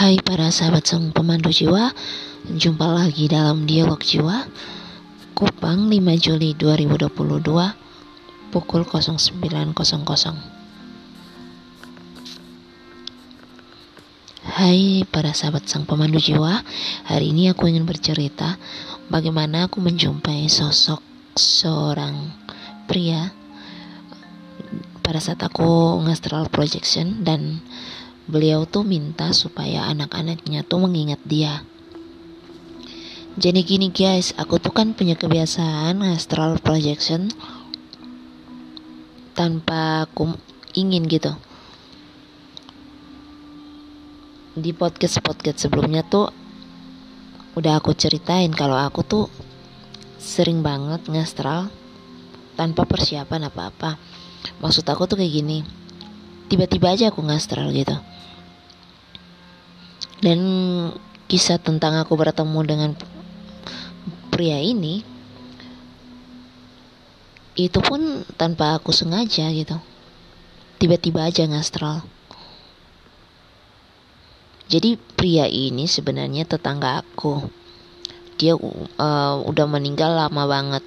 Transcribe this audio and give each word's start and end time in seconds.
Hai 0.00 0.16
para 0.16 0.48
sahabat 0.48 0.88
sang 0.88 1.12
pemandu 1.12 1.52
jiwa 1.52 1.92
Jumpa 2.48 2.88
lagi 2.88 3.28
dalam 3.28 3.68
dialog 3.68 4.00
jiwa 4.00 4.48
Kupang 5.36 5.92
5 5.92 6.00
Juli 6.16 6.56
2022 6.56 7.04
Pukul 8.48 8.88
09.00 8.88 9.76
Hai 14.40 15.04
para 15.04 15.36
sahabat 15.36 15.68
sang 15.68 15.84
pemandu 15.84 16.16
jiwa 16.16 16.64
Hari 17.04 17.36
ini 17.36 17.52
aku 17.52 17.68
ingin 17.68 17.84
bercerita 17.84 18.56
Bagaimana 19.12 19.68
aku 19.68 19.84
menjumpai 19.84 20.48
sosok 20.48 21.04
seorang 21.36 22.32
pria. 22.88 23.36
Pada 25.04 25.20
saat 25.20 25.44
aku 25.44 26.00
ngastral 26.08 26.48
projection 26.48 27.20
dan 27.20 27.60
beliau 28.30 28.62
tuh 28.62 28.86
minta 28.86 29.34
supaya 29.34 29.90
anak-anaknya 29.90 30.62
tuh 30.62 30.78
mengingat 30.86 31.18
dia. 31.26 31.66
Jadi 33.34 33.66
gini 33.66 33.90
guys, 33.90 34.30
aku 34.38 34.62
tuh 34.62 34.70
kan 34.70 34.94
punya 34.94 35.18
kebiasaan 35.18 35.98
astral 36.14 36.62
projection 36.62 37.26
tanpa 39.34 40.06
aku 40.06 40.30
ingin 40.78 41.10
gitu. 41.10 41.34
Di 44.54 44.70
podcast-podcast 44.70 45.66
sebelumnya 45.66 46.06
tuh 46.06 46.30
udah 47.58 47.82
aku 47.82 47.98
ceritain 47.98 48.54
kalau 48.54 48.78
aku 48.78 49.02
tuh 49.02 49.26
sering 50.22 50.62
banget 50.62 51.02
ngastral 51.10 51.66
tanpa 52.54 52.86
persiapan 52.86 53.50
apa-apa. 53.50 53.98
Maksud 54.62 54.86
aku 54.86 55.06
tuh 55.10 55.18
kayak 55.18 55.32
gini, 55.32 55.58
tiba-tiba 56.46 56.92
aja 56.94 57.08
aku 57.10 57.24
ngastral 57.24 57.72
gitu 57.74 58.09
dan 60.20 60.38
kisah 61.26 61.56
tentang 61.56 61.96
aku 61.96 62.12
bertemu 62.16 62.60
dengan 62.64 62.90
pria 64.28 64.60
ini 64.60 65.00
itu 67.56 67.80
pun 67.80 68.24
tanpa 68.36 68.76
aku 68.76 68.92
sengaja 68.92 69.48
gitu. 69.52 69.76
Tiba-tiba 70.80 71.28
aja 71.28 71.44
ngastral. 71.44 72.00
Jadi 74.70 74.96
pria 74.96 75.44
ini 75.44 75.84
sebenarnya 75.84 76.46
tetangga 76.48 77.04
aku. 77.04 77.42
Dia 78.40 78.56
uh, 78.56 79.36
udah 79.44 79.66
meninggal 79.68 80.16
lama 80.16 80.48
banget. 80.48 80.84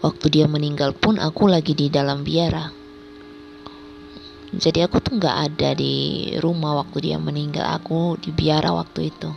Waktu 0.00 0.26
dia 0.32 0.46
meninggal 0.48 0.96
pun 0.96 1.20
aku 1.20 1.48
lagi 1.48 1.76
di 1.76 1.92
dalam 1.92 2.24
biara 2.24 2.83
jadi 4.54 4.86
aku 4.86 5.02
tuh 5.02 5.18
nggak 5.18 5.36
ada 5.50 5.74
di 5.74 6.30
rumah 6.38 6.78
waktu 6.78 7.10
dia 7.10 7.18
meninggal. 7.18 7.66
Aku 7.80 8.14
di 8.22 8.30
biara 8.30 8.70
waktu 8.70 9.10
itu. 9.10 9.30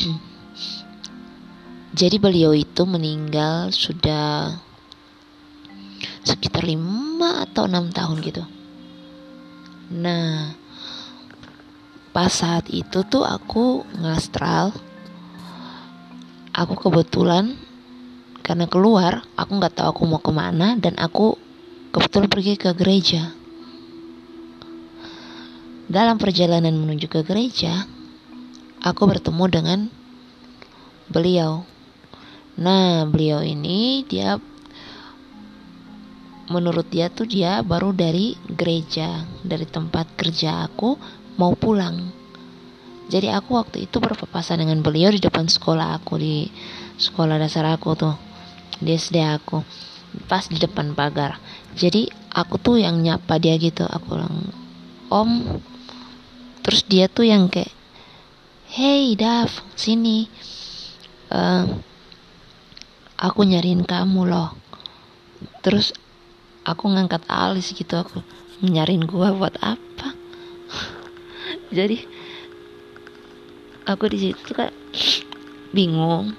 Jadi 2.00 2.16
beliau 2.22 2.54
itu 2.54 2.86
meninggal 2.86 3.74
sudah 3.74 4.54
sekitar 6.22 6.62
lima 6.62 7.42
atau 7.48 7.66
enam 7.66 7.90
tahun 7.90 8.22
gitu. 8.22 8.44
Nah 9.96 10.54
pas 12.10 12.30
saat 12.30 12.66
itu 12.70 13.06
tuh 13.06 13.22
aku 13.22 13.86
ngastral 14.02 14.74
aku 16.50 16.74
kebetulan 16.74 17.54
karena 18.42 18.66
keluar 18.66 19.22
aku 19.38 19.50
nggak 19.54 19.78
tahu 19.78 19.88
aku 19.94 20.02
mau 20.10 20.18
ke 20.18 20.34
mana 20.34 20.74
dan 20.74 20.98
aku 20.98 21.38
kebetulan 21.94 22.26
pergi 22.26 22.58
ke 22.58 22.74
gereja 22.74 23.39
dalam 25.90 26.22
perjalanan 26.22 26.70
menuju 26.70 27.10
ke 27.10 27.26
gereja, 27.26 27.82
aku 28.78 29.10
bertemu 29.10 29.44
dengan 29.50 29.78
beliau. 31.10 31.66
Nah, 32.54 33.02
beliau 33.10 33.42
ini 33.42 34.06
dia 34.06 34.38
menurut 36.46 36.86
dia 36.94 37.10
tuh 37.10 37.26
dia 37.26 37.66
baru 37.66 37.90
dari 37.90 38.38
gereja, 38.46 39.26
dari 39.42 39.66
tempat 39.66 40.14
kerja 40.14 40.70
aku 40.70 40.94
mau 41.34 41.58
pulang. 41.58 42.14
Jadi 43.10 43.26
aku 43.26 43.58
waktu 43.58 43.90
itu 43.90 43.98
berpapasan 43.98 44.62
dengan 44.62 44.86
beliau 44.86 45.10
di 45.10 45.18
depan 45.18 45.50
sekolah 45.50 45.98
aku 45.98 46.22
di 46.22 46.46
sekolah 47.02 47.42
dasar 47.42 47.66
aku 47.66 47.98
tuh 47.98 48.14
di 48.78 48.94
SD 48.94 49.18
aku 49.26 49.58
pas 50.30 50.46
di 50.46 50.58
depan 50.62 50.94
pagar. 50.94 51.42
Jadi 51.74 52.06
aku 52.30 52.62
tuh 52.62 52.78
yang 52.78 53.02
nyapa 53.02 53.42
dia 53.42 53.58
gitu, 53.58 53.82
aku 53.86 54.14
bilang, 54.14 54.54
"Om, 55.10 55.30
terus 56.70 56.86
dia 56.86 57.10
tuh 57.10 57.26
yang 57.26 57.50
kayak 57.50 57.74
hey 58.70 59.18
Dav 59.18 59.50
sini. 59.74 60.30
Uh, 61.26 61.66
aku 63.18 63.42
nyariin 63.42 63.82
kamu 63.82 64.30
loh. 64.30 64.54
Terus 65.66 65.90
aku 66.62 66.94
ngangkat 66.94 67.26
alis 67.26 67.74
gitu 67.74 67.98
aku 67.98 68.22
nyariin 68.62 69.02
gua 69.02 69.34
buat 69.34 69.58
apa? 69.58 70.14
Jadi 71.74 72.06
aku 73.90 74.06
di 74.06 74.30
situ 74.30 74.54
kayak 74.54 74.70
bingung 75.74 76.38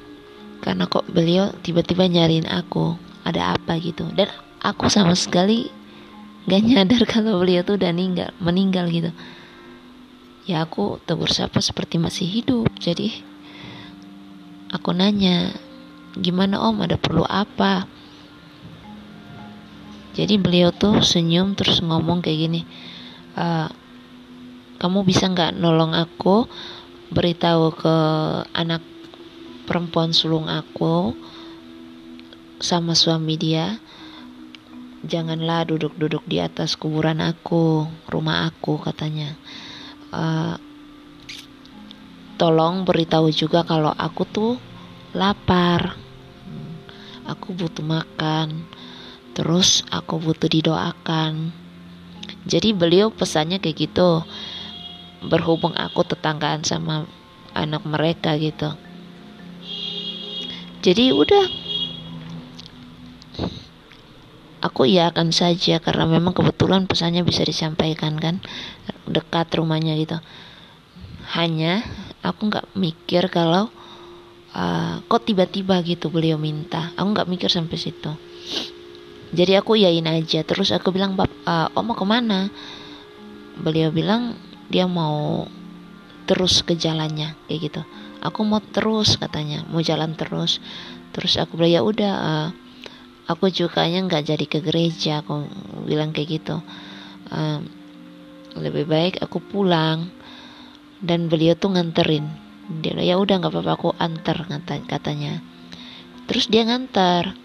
karena 0.64 0.88
kok 0.88 1.12
beliau 1.12 1.52
tiba-tiba 1.60 2.08
nyariin 2.08 2.48
aku 2.48 2.96
ada 3.28 3.60
apa 3.60 3.76
gitu. 3.84 4.08
Dan 4.16 4.32
aku 4.64 4.88
sama 4.88 5.12
sekali 5.12 5.68
gak 6.48 6.64
nyadar 6.64 7.04
kalau 7.20 7.44
beliau 7.44 7.68
tuh 7.68 7.76
udah 7.76 7.92
meninggal 8.40 8.88
gitu 8.88 9.12
ya 10.50 10.66
aku 10.66 10.98
tegur 11.06 11.30
sapa 11.30 11.62
seperti 11.62 12.02
masih 12.02 12.26
hidup 12.26 12.70
jadi 12.82 13.12
aku 14.72 14.96
nanya 14.96 15.52
gimana 16.18 16.60
om? 16.60 16.84
Ada 16.84 17.00
perlu 17.00 17.24
apa? 17.28 17.88
Jadi 20.12 20.36
beliau 20.36 20.76
tuh 20.76 21.00
senyum 21.00 21.56
terus 21.56 21.80
ngomong 21.80 22.20
kayak 22.20 22.40
gini 22.48 22.62
e, 23.32 23.48
kamu 24.76 25.08
bisa 25.08 25.32
nggak 25.32 25.56
nolong 25.56 25.96
aku 25.96 26.52
beritahu 27.16 27.72
ke 27.72 27.96
anak 28.52 28.84
perempuan 29.64 30.12
sulung 30.12 30.52
aku 30.52 31.16
sama 32.60 32.92
suami 32.92 33.40
dia? 33.40 33.80
Janganlah 35.02 35.66
duduk-duduk 35.66 36.28
di 36.28 36.44
atas 36.44 36.76
kuburan 36.76 37.24
aku 37.24 37.88
rumah 38.12 38.46
aku 38.52 38.78
katanya 38.84 39.34
uh, 40.12 40.56
tolong 42.36 42.84
beritahu 42.88 43.32
juga 43.32 43.64
kalau 43.68 43.92
aku 43.96 44.24
tuh 44.28 44.54
lapar. 45.16 45.96
Aku 47.28 47.54
butuh 47.56 47.86
makan. 47.86 48.66
Terus 49.32 49.88
aku 49.88 50.20
butuh 50.20 50.52
didoakan. 50.52 51.56
Jadi 52.44 52.74
beliau 52.76 53.14
pesannya 53.14 53.62
kayak 53.62 53.78
gitu. 53.88 54.26
Berhubung 55.22 55.78
aku 55.78 56.02
tetanggaan 56.04 56.66
sama 56.66 57.06
anak 57.54 57.86
mereka 57.86 58.36
gitu. 58.36 58.74
Jadi 60.82 61.14
udah 61.14 61.46
aku 64.62 64.86
akan 64.86 65.34
saja 65.34 65.82
karena 65.82 66.06
memang 66.06 66.38
kebetulan 66.38 66.86
pesannya 66.86 67.26
bisa 67.26 67.42
disampaikan 67.42 68.16
kan? 68.22 68.40
Dekat 69.10 69.50
rumahnya 69.58 69.98
gitu. 69.98 70.22
Hanya 71.34 71.82
aku 72.22 72.48
nggak 72.48 72.78
mikir 72.78 73.28
kalau 73.34 73.74
uh, 74.54 75.02
kok 75.10 75.26
tiba-tiba 75.26 75.82
gitu 75.82 76.14
beliau 76.14 76.38
minta. 76.38 76.94
Aku 76.96 77.12
nggak 77.12 77.28
mikir 77.28 77.50
sampai 77.50 77.78
situ. 77.82 78.14
Jadi 79.34 79.58
aku 79.58 79.80
yain 79.82 80.06
aja. 80.06 80.46
Terus 80.46 80.70
aku 80.70 80.94
bilang 80.94 81.18
bab 81.18 81.32
uh, 81.50 81.68
oh 81.74 81.84
mau 81.84 81.98
ke 81.98 82.06
mana? 82.06 82.48
Beliau 83.58 83.90
bilang 83.90 84.38
dia 84.70 84.86
mau 84.86 85.50
terus 86.30 86.64
ke 86.64 86.78
jalannya 86.78 87.36
kayak 87.50 87.60
gitu. 87.60 87.82
Aku 88.22 88.46
mau 88.46 88.62
terus 88.62 89.18
katanya. 89.18 89.66
Mau 89.74 89.82
jalan 89.82 90.14
terus. 90.14 90.62
Terus 91.12 91.36
aku 91.42 91.58
bilang 91.58 91.74
ya 91.74 91.82
udah 91.82 92.14
uh, 92.14 92.48
aku 93.32 93.48
juga 93.50 93.88
nggak 93.88 94.24
jadi 94.28 94.46
ke 94.46 94.60
gereja 94.60 95.24
aku 95.24 95.48
bilang 95.88 96.12
kayak 96.12 96.42
gitu. 96.42 96.60
Uh, 97.32 97.64
lebih 98.60 98.84
baik 98.84 99.24
aku 99.24 99.40
pulang 99.40 100.12
dan 101.00 101.32
beliau 101.32 101.56
tuh 101.56 101.72
nganterin. 101.72 102.28
Dia 102.84 102.96
ya 103.00 103.16
udah 103.18 103.40
nggak 103.40 103.52
apa-apa 103.52 103.72
aku 103.76 103.90
antar 103.98 104.48
katanya. 104.88 105.40
Terus 106.28 106.52
dia 106.52 106.68
ngantar. 106.68 107.36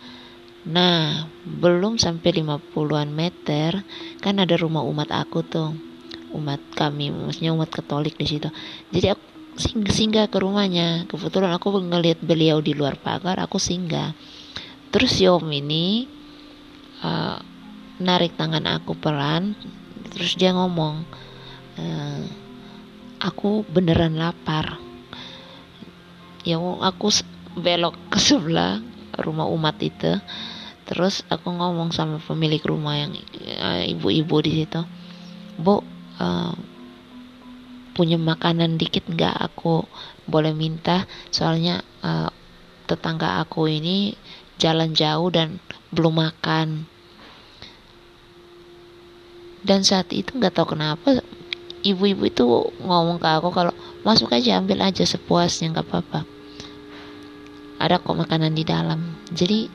Nah 0.66 1.30
belum 1.46 1.98
sampai 1.98 2.42
50-an 2.42 3.10
meter 3.14 3.86
kan 4.18 4.42
ada 4.42 4.54
rumah 4.58 4.82
umat 4.82 5.10
aku 5.14 5.46
tuh. 5.46 5.70
Umat 6.34 6.60
kami 6.74 7.14
maksudnya 7.14 7.54
umat 7.54 7.70
katolik 7.70 8.18
di 8.18 8.26
situ. 8.26 8.50
Jadi 8.90 9.06
aku 9.14 9.24
sing 9.56 9.82
singgah 9.88 10.26
ke 10.28 10.42
rumahnya. 10.42 11.06
Kebetulan 11.08 11.54
aku 11.54 11.80
ngeliat 11.80 12.20
beliau 12.20 12.58
di 12.60 12.76
luar 12.76 12.98
pagar 12.98 13.40
aku 13.40 13.56
singgah 13.56 14.12
terus 14.90 15.10
si 15.16 15.24
om 15.26 15.46
ini 15.50 16.06
uh, 17.02 17.38
narik 18.00 18.36
tangan 18.36 18.64
aku 18.68 18.92
pelan 18.96 19.56
terus 20.12 20.36
dia 20.36 20.52
ngomong 20.52 21.04
e, 21.76 21.84
aku 23.20 23.64
beneran 23.68 24.16
lapar. 24.16 24.80
Ya 26.46 26.56
aku 26.60 27.12
belok 27.58 27.96
ke 28.12 28.18
sebelah 28.20 28.80
rumah 29.16 29.48
umat 29.48 29.80
itu 29.80 30.16
terus 30.86 31.26
aku 31.26 31.50
ngomong 31.50 31.90
sama 31.90 32.22
pemilik 32.22 32.62
rumah 32.62 32.94
yang 32.94 33.12
eh, 33.42 33.90
ibu-ibu 33.90 34.38
uh, 34.38 34.44
di 34.44 34.52
situ 34.62 34.80
bu 35.58 35.82
uh, 36.22 36.54
punya 37.96 38.20
makanan 38.20 38.78
dikit 38.78 39.08
nggak? 39.08 39.34
Aku 39.50 39.82
boleh 40.28 40.52
minta 40.52 41.08
soalnya 41.32 41.80
uh, 42.04 42.30
tetangga 42.86 43.42
aku 43.42 43.66
ini 43.66 44.14
jalan 44.56 44.92
jauh 44.96 45.28
dan 45.32 45.60
belum 45.92 46.20
makan. 46.20 46.88
Dan 49.66 49.82
saat 49.82 50.12
itu 50.14 50.30
nggak 50.36 50.54
tahu 50.54 50.78
kenapa 50.78 51.20
ibu-ibu 51.86 52.26
itu 52.26 52.44
ngomong 52.82 53.22
ke 53.22 53.28
aku 53.30 53.50
kalau 53.54 53.74
masuk 54.02 54.30
aja 54.34 54.58
ambil 54.58 54.82
aja 54.82 55.02
sepuasnya 55.06 55.74
nggak 55.74 55.86
apa-apa. 55.86 56.20
Ada 57.76 58.00
kok 58.00 58.16
makanan 58.16 58.56
di 58.56 58.64
dalam. 58.64 59.14
Jadi 59.30 59.68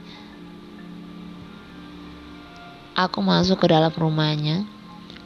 aku 2.97 3.19
masuk 3.23 3.63
ke 3.63 3.67
dalam 3.71 3.93
rumahnya 3.93 4.65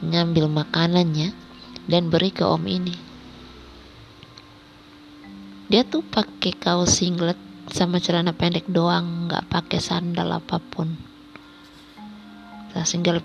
ngambil 0.03 0.51
makanannya 0.51 1.31
dan 1.89 2.09
beri 2.09 2.29
ke 2.33 2.43
om 2.45 2.61
ini. 2.65 2.93
Dia 5.65 5.81
tuh 5.81 6.05
pakai 6.05 6.53
kaos 6.53 7.01
singlet 7.01 7.37
sama 7.71 7.97
celana 8.01 8.33
pendek 8.33 8.69
doang 8.69 9.29
nggak 9.29 9.49
pakai 9.49 9.79
sandal 9.81 10.29
apa 10.33 10.61
pun 10.61 10.93
nah, 12.75 12.85
single 12.85 13.21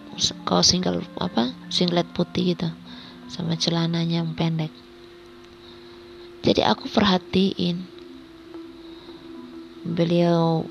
kaos 0.48 0.72
single 0.72 1.04
apa 1.20 1.52
singlet 1.69 2.08
putih 2.12 2.56
gitu 2.56 2.69
sama 3.28 3.56
celananya 3.56 4.22
yang 4.25 4.32
pendek 4.32 4.72
jadi 6.40 6.72
aku 6.72 6.88
perhatiin 6.88 7.84
beliau 9.84 10.64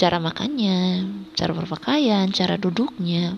cara 0.00 0.16
makannya, 0.16 1.04
cara 1.36 1.52
berpakaian, 1.52 2.32
cara 2.32 2.56
duduknya. 2.56 3.36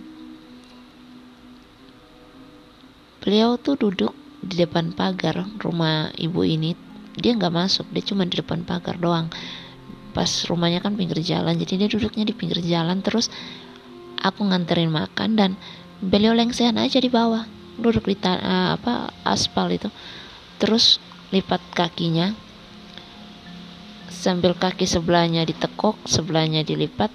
Beliau 3.19 3.59
tuh 3.59 3.75
duduk 3.75 4.15
di 4.39 4.63
depan 4.63 4.95
pagar 4.95 5.43
rumah 5.59 6.15
ibu 6.15 6.47
ini. 6.47 6.71
Dia 7.13 7.37
nggak 7.37 7.53
masuk, 7.53 7.85
dia 7.93 8.01
cuma 8.01 8.25
di 8.25 8.37
depan 8.41 8.65
pagar 8.65 8.97
doang. 8.97 9.29
Pas 10.13 10.29
rumahnya 10.45 10.81
kan 10.81 10.93
pinggir 10.93 11.21
jalan, 11.21 11.57
jadi 11.57 11.85
dia 11.85 11.89
duduknya 11.89 12.25
di 12.25 12.33
pinggir 12.33 12.61
jalan. 12.61 13.01
Terus 13.01 13.29
aku 14.21 14.45
nganterin 14.45 14.89
makan 14.89 15.37
dan 15.37 15.51
beliau 16.01 16.33
lengsehan 16.33 16.77
aja 16.77 16.97
di 16.97 17.09
bawah, 17.09 17.45
duduk 17.77 18.09
di 18.09 18.17
uh, 18.21 18.77
apa 18.77 19.13
aspal 19.25 19.69
itu. 19.69 19.89
Terus 20.57 21.01
lipat 21.33 21.61
kakinya, 21.73 22.33
sambil 24.09 24.55
kaki 24.55 24.85
sebelahnya 24.85 25.43
ditekuk, 25.43 25.97
sebelahnya 26.05 26.63
dilipat. 26.63 27.09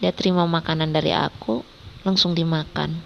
Dia 0.00 0.16
terima 0.16 0.48
makanan 0.48 0.96
dari 0.96 1.12
aku, 1.12 1.60
langsung 2.08 2.32
dimakan. 2.32 3.00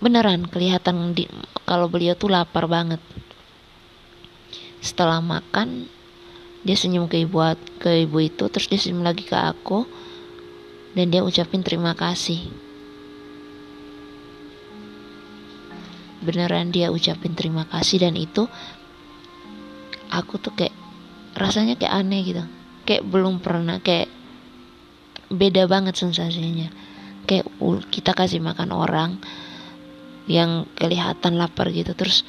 Beneran 0.00 0.44
kelihatan 0.44 1.16
di, 1.16 1.24
kalau 1.64 1.88
beliau 1.88 2.12
tuh 2.12 2.28
lapar 2.28 2.68
banget. 2.68 3.00
Setelah 4.84 5.24
makan, 5.24 5.88
dia 6.60 6.76
senyum 6.76 7.08
ke 7.08 7.24
ibu 7.24 7.40
ke 7.80 8.04
ibu 8.04 8.20
itu, 8.20 8.44
terus 8.52 8.68
dia 8.68 8.76
senyum 8.76 9.00
lagi 9.00 9.24
ke 9.24 9.32
aku, 9.32 9.88
dan 10.92 11.08
dia 11.08 11.24
ucapin 11.24 11.64
terima 11.64 11.96
kasih. 11.96 12.44
Beneran 16.20 16.68
dia 16.68 16.92
ucapin 16.92 17.32
terima 17.32 17.64
kasih 17.64 18.04
dan 18.04 18.16
itu 18.16 18.44
aku 20.14 20.40
tuh 20.40 20.54
kayak 20.54 20.72
rasanya 21.34 21.74
kayak 21.74 21.94
aneh 21.94 22.22
gitu 22.22 22.44
kayak 22.86 23.02
belum 23.02 23.42
pernah 23.42 23.82
kayak 23.82 24.06
beda 25.32 25.66
banget 25.66 25.98
sensasinya 25.98 26.70
kayak 27.26 27.48
kita 27.90 28.14
kasih 28.14 28.38
makan 28.38 28.70
orang 28.70 29.18
yang 30.30 30.68
kelihatan 30.78 31.36
lapar 31.36 31.68
gitu 31.74 31.92
terus 31.98 32.22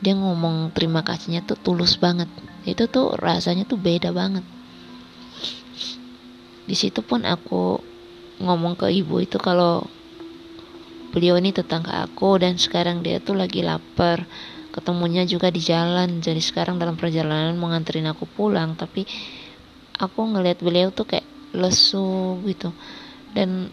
dia 0.00 0.12
ngomong 0.12 0.76
terima 0.76 1.00
kasihnya 1.00 1.44
tuh 1.44 1.56
tulus 1.56 1.96
banget. 1.96 2.28
Itu 2.68 2.90
tuh 2.90 3.16
rasanya 3.16 3.64
tuh 3.64 3.80
beda 3.80 4.12
banget. 4.12 4.44
Di 6.66 6.74
situ 6.74 7.00
pun 7.00 7.22
aku 7.24 7.80
ngomong 8.42 8.76
ke 8.76 8.92
ibu 8.92 9.22
itu 9.22 9.40
kalau 9.40 9.86
beliau 11.14 11.40
ini 11.40 11.54
tetangga 11.54 12.04
aku 12.04 12.36
dan 12.36 12.60
sekarang 12.60 13.00
dia 13.00 13.22
tuh 13.22 13.38
lagi 13.38 13.64
lapar. 13.64 14.28
Ketemunya 14.74 15.24
juga 15.24 15.48
di 15.48 15.62
jalan. 15.62 16.20
Jadi 16.20 16.42
sekarang 16.44 16.76
dalam 16.76 17.00
perjalanan 17.00 17.56
mau 17.56 17.72
nganterin 17.72 18.12
aku 18.12 18.28
pulang. 18.28 18.76
Tapi 18.76 19.08
aku 19.96 20.20
ngelihat 20.36 20.60
beliau 20.60 20.92
tuh 20.92 21.08
kayak 21.08 21.24
lesu 21.56 22.36
gitu. 22.44 22.68
Dan 23.32 23.72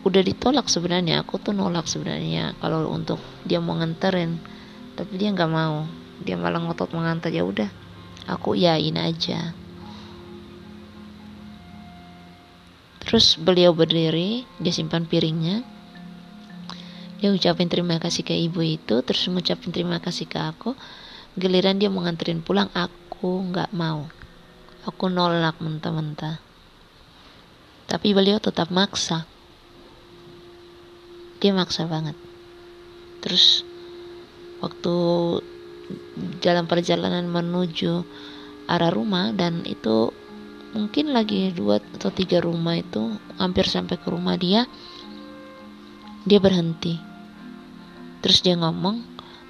udah 0.00 0.22
ditolak 0.24 0.72
sebenarnya. 0.72 1.20
Aku 1.20 1.36
tuh 1.36 1.52
nolak 1.52 1.84
sebenarnya 1.84 2.56
kalau 2.64 2.88
untuk 2.88 3.20
dia 3.44 3.60
mau 3.60 3.76
nganterin 3.76 4.51
tapi 4.96 5.16
dia 5.16 5.32
nggak 5.32 5.52
mau. 5.52 5.88
Dia 6.22 6.38
malah 6.38 6.62
ngotot 6.62 6.94
mengantar 6.94 7.34
ya 7.34 7.42
udah 7.42 7.70
aku 8.26 8.54
yain 8.54 8.94
aja. 8.98 9.56
Terus 13.02 13.36
beliau 13.36 13.74
berdiri 13.74 14.46
dia 14.62 14.72
simpan 14.72 15.04
piringnya. 15.04 15.66
Dia 17.22 17.30
ucapin 17.30 17.70
terima 17.70 18.02
kasih 18.02 18.26
ke 18.26 18.34
ibu 18.34 18.62
itu 18.66 19.02
terus 19.02 19.26
ngucapin 19.30 19.70
terima 19.70 19.98
kasih 19.98 20.26
ke 20.26 20.38
aku. 20.38 20.74
Giliran 21.38 21.78
dia 21.78 21.90
mau 21.90 22.04
pulang 22.44 22.70
aku 22.74 23.52
nggak 23.52 23.70
mau. 23.74 24.06
Aku 24.82 25.06
nolak 25.06 25.58
mentah-mentah. 25.62 26.42
Tapi 27.86 28.08
beliau 28.16 28.42
tetap 28.42 28.72
maksa. 28.74 29.28
Dia 31.38 31.54
maksa 31.54 31.86
banget. 31.86 32.18
Terus 33.22 33.62
waktu 34.62 34.94
jalan 36.40 36.70
perjalanan 36.70 37.26
menuju 37.26 38.06
arah 38.70 38.94
rumah 38.94 39.34
dan 39.34 39.66
itu 39.66 40.14
mungkin 40.72 41.12
lagi 41.12 41.52
dua 41.52 41.82
atau 41.98 42.08
tiga 42.08 42.40
rumah 42.40 42.80
itu 42.80 43.18
hampir 43.36 43.68
sampai 43.68 43.98
ke 44.00 44.08
rumah 44.08 44.38
dia 44.40 44.64
dia 46.24 46.38
berhenti 46.38 47.12
Terus 48.22 48.38
dia 48.38 48.54
ngomong, 48.54 49.02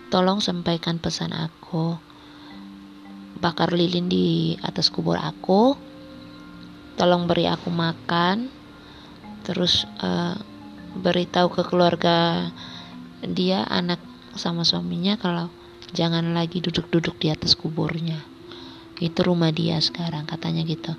tolong 0.08 0.40
sampaikan 0.40 0.96
pesan 0.96 1.36
aku. 1.36 2.00
Bakar 3.36 3.76
lilin 3.76 4.08
di 4.08 4.56
atas 4.64 4.88
kubur 4.88 5.20
aku. 5.20 5.76
Tolong 6.96 7.28
beri 7.28 7.44
aku 7.44 7.68
makan. 7.68 8.48
Terus 9.44 9.84
uh, 10.00 10.40
beritahu 10.96 11.52
ke 11.52 11.62
keluarga 11.68 12.48
dia 13.20 13.68
anak 13.68 14.00
sama 14.36 14.64
suaminya 14.64 15.20
kalau 15.20 15.52
jangan 15.92 16.32
lagi 16.32 16.64
duduk-duduk 16.64 17.20
di 17.20 17.28
atas 17.28 17.52
kuburnya. 17.52 18.24
Itu 18.96 19.26
rumah 19.26 19.52
dia 19.52 19.80
sekarang 19.82 20.24
katanya 20.24 20.64
gitu. 20.64 20.96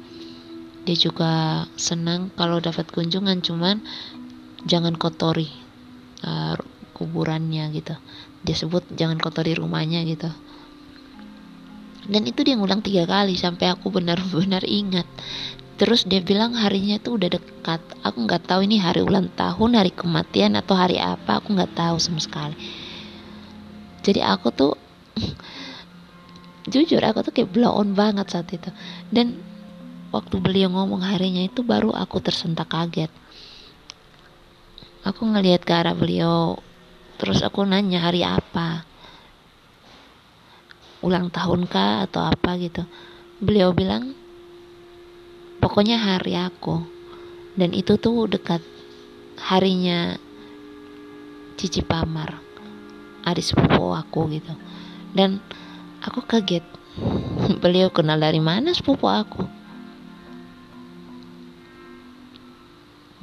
Dia 0.84 0.98
juga 1.00 1.64
senang 1.80 2.30
kalau 2.36 2.60
dapat 2.60 2.92
kunjungan 2.92 3.40
cuman 3.40 3.80
jangan 4.68 4.94
kotori 5.00 5.50
uh, 6.22 6.60
kuburannya 6.94 7.72
gitu. 7.74 7.96
Dia 8.44 8.56
sebut 8.60 8.84
jangan 8.94 9.18
kotori 9.18 9.56
rumahnya 9.56 10.04
gitu. 10.04 10.30
Dan 12.04 12.28
itu 12.28 12.44
dia 12.44 12.60
ngulang 12.60 12.84
tiga 12.84 13.08
kali 13.08 13.40
sampai 13.40 13.72
aku 13.72 13.88
benar-benar 13.88 14.68
ingat. 14.68 15.08
Terus 15.80 16.04
dia 16.04 16.20
bilang 16.20 16.54
harinya 16.54 17.00
itu 17.00 17.16
udah 17.16 17.32
dekat. 17.32 17.80
Aku 18.04 18.28
nggak 18.28 18.46
tahu 18.46 18.68
ini 18.68 18.78
hari 18.84 19.00
ulang 19.02 19.32
tahun 19.34 19.80
hari 19.80 19.96
kematian 19.96 20.60
atau 20.60 20.76
hari 20.76 21.00
apa. 21.00 21.40
Aku 21.40 21.56
nggak 21.56 21.74
tahu 21.74 21.96
sama 21.98 22.20
sekali 22.20 22.83
jadi 24.04 24.36
aku 24.36 24.52
tuh 24.52 24.76
jujur 26.68 27.00
aku 27.00 27.24
tuh 27.24 27.32
kayak 27.32 27.56
blow 27.56 27.72
on 27.72 27.96
banget 27.96 28.28
saat 28.28 28.52
itu. 28.52 28.68
Dan 29.08 29.40
waktu 30.12 30.36
beliau 30.44 30.68
ngomong 30.72 31.08
harinya 31.08 31.44
itu 31.48 31.64
baru 31.64 31.96
aku 31.96 32.20
tersentak 32.20 32.68
kaget. 32.68 33.12
Aku 35.08 35.24
ngelihat 35.28 35.64
ke 35.64 35.72
arah 35.72 35.96
beliau 35.96 36.60
terus 37.16 37.40
aku 37.40 37.64
nanya 37.64 38.04
hari 38.04 38.28
apa? 38.28 38.84
Ulang 41.04 41.32
tahun 41.32 41.68
kah 41.68 42.08
atau 42.08 42.28
apa? 42.28 42.60
gitu. 42.60 42.84
Beliau 43.40 43.72
bilang 43.72 44.12
pokoknya 45.64 45.96
hari 45.96 46.36
aku. 46.36 46.84
Dan 47.56 47.72
itu 47.72 47.96
tuh 47.96 48.28
dekat 48.28 48.60
harinya 49.40 50.18
Cici 51.56 51.86
Pamar 51.86 52.43
adik 53.24 53.44
sepupu 53.44 53.96
aku 53.96 54.30
gitu. 54.32 54.54
Dan 55.16 55.40
aku 56.04 56.24
kaget 56.24 56.64
beliau 57.64 57.90
kenal 57.90 58.20
dari 58.20 58.44
mana 58.44 58.76
sepupu 58.76 59.08
aku? 59.08 59.44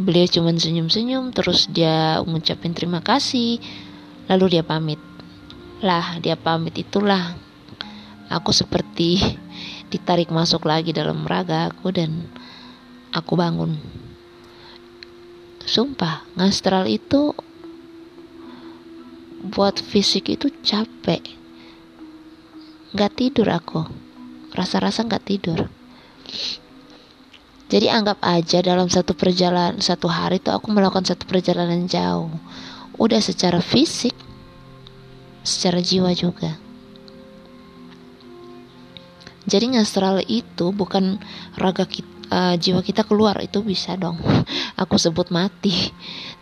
Beliau 0.01 0.25
cuman 0.25 0.57
senyum-senyum 0.57 1.29
terus 1.37 1.69
dia 1.69 2.25
ngucapin 2.25 2.73
terima 2.73 3.05
kasih 3.05 3.61
lalu 4.33 4.57
dia 4.57 4.65
pamit. 4.65 5.01
Lah 5.85 6.17
dia 6.25 6.41
pamit 6.41 6.73
itulah 6.81 7.37
aku 8.33 8.49
seperti 8.55 9.21
ditarik 9.93 10.33
masuk 10.33 10.65
lagi 10.65 10.97
dalam 10.97 11.29
raga 11.29 11.69
aku 11.69 11.93
dan 11.93 12.33
aku 13.13 13.37
bangun. 13.37 13.77
Sumpah 15.69 16.25
ngastral 16.39 16.89
itu 16.89 17.37
buat 19.41 19.81
fisik 19.81 20.29
itu 20.29 20.53
capek. 20.61 21.25
Nggak 22.93 23.13
tidur 23.17 23.49
aku. 23.49 23.89
Rasa-rasa 24.53 25.07
nggak 25.07 25.25
tidur. 25.25 25.67
Jadi 27.71 27.87
anggap 27.87 28.19
aja 28.21 28.59
dalam 28.67 28.91
satu 28.91 29.15
perjalanan 29.15 29.79
satu 29.79 30.11
hari 30.11 30.43
itu 30.43 30.51
aku 30.51 30.75
melakukan 30.75 31.07
satu 31.07 31.25
perjalanan 31.25 31.87
jauh. 31.87 32.29
Udah 32.99 33.23
secara 33.23 33.63
fisik 33.63 34.13
secara 35.47 35.81
jiwa 35.81 36.11
juga. 36.13 36.59
Jadi 39.47 39.73
ngastral 39.73 40.21
itu 40.29 40.71
bukan 40.75 41.17
raga 41.57 41.89
kita, 41.89 42.11
uh, 42.29 42.55
jiwa 42.59 42.83
kita 42.85 43.07
keluar 43.07 43.41
itu 43.41 43.63
bisa 43.65 43.97
dong. 43.97 44.19
Aku 44.83 44.99
sebut 44.99 45.33
mati. 45.33 45.95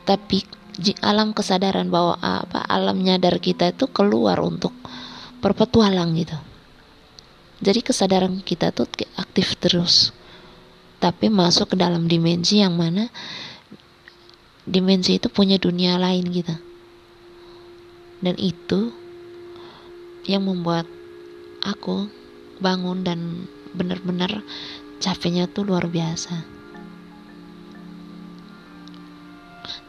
Tapi 0.08 0.42
alam 1.02 1.34
kesadaran 1.34 1.90
bahwa 1.90 2.14
apa 2.22 2.62
alam 2.70 3.02
nyadar 3.02 3.42
kita 3.42 3.74
itu 3.74 3.90
keluar 3.90 4.38
untuk 4.38 4.70
berpetualang 5.42 6.14
gitu. 6.14 6.38
Jadi 7.58 7.80
kesadaran 7.82 8.38
kita 8.42 8.70
tuh 8.70 8.86
aktif 9.18 9.58
terus. 9.58 10.14
Tapi 10.98 11.30
masuk 11.30 11.74
ke 11.74 11.76
dalam 11.78 12.06
dimensi 12.06 12.62
yang 12.62 12.78
mana 12.78 13.10
dimensi 14.66 15.18
itu 15.18 15.26
punya 15.30 15.58
dunia 15.58 15.98
lain 15.98 16.26
gitu. 16.30 16.54
Dan 18.22 18.34
itu 18.38 18.90
yang 20.26 20.46
membuat 20.46 20.86
aku 21.62 22.10
bangun 22.58 23.06
dan 23.06 23.46
benar-benar 23.74 24.42
capeknya 24.98 25.46
tuh 25.46 25.62
luar 25.70 25.86
biasa 25.86 26.57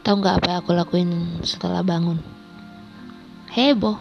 Tahu 0.00 0.14
nggak 0.16 0.36
apa 0.40 0.46
yang 0.48 0.58
aku 0.64 0.70
lakuin 0.72 1.10
setelah 1.44 1.84
bangun? 1.84 2.16
Heboh. 3.52 3.98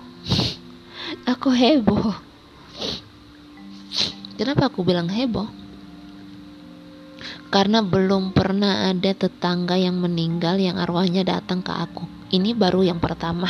aku 1.31 1.49
heboh. 1.51 2.15
Kenapa 4.39 4.71
aku 4.71 4.87
bilang 4.87 5.11
heboh? 5.11 5.51
Karena 7.49 7.81
belum 7.81 8.31
pernah 8.31 8.87
ada 8.93 9.11
tetangga 9.11 9.75
yang 9.75 9.99
meninggal 9.99 10.61
yang 10.61 10.77
arwahnya 10.77 11.25
datang 11.25 11.59
ke 11.65 11.73
aku. 11.73 12.05
Ini 12.29 12.53
baru 12.53 12.85
yang 12.85 13.01
pertama. 13.01 13.49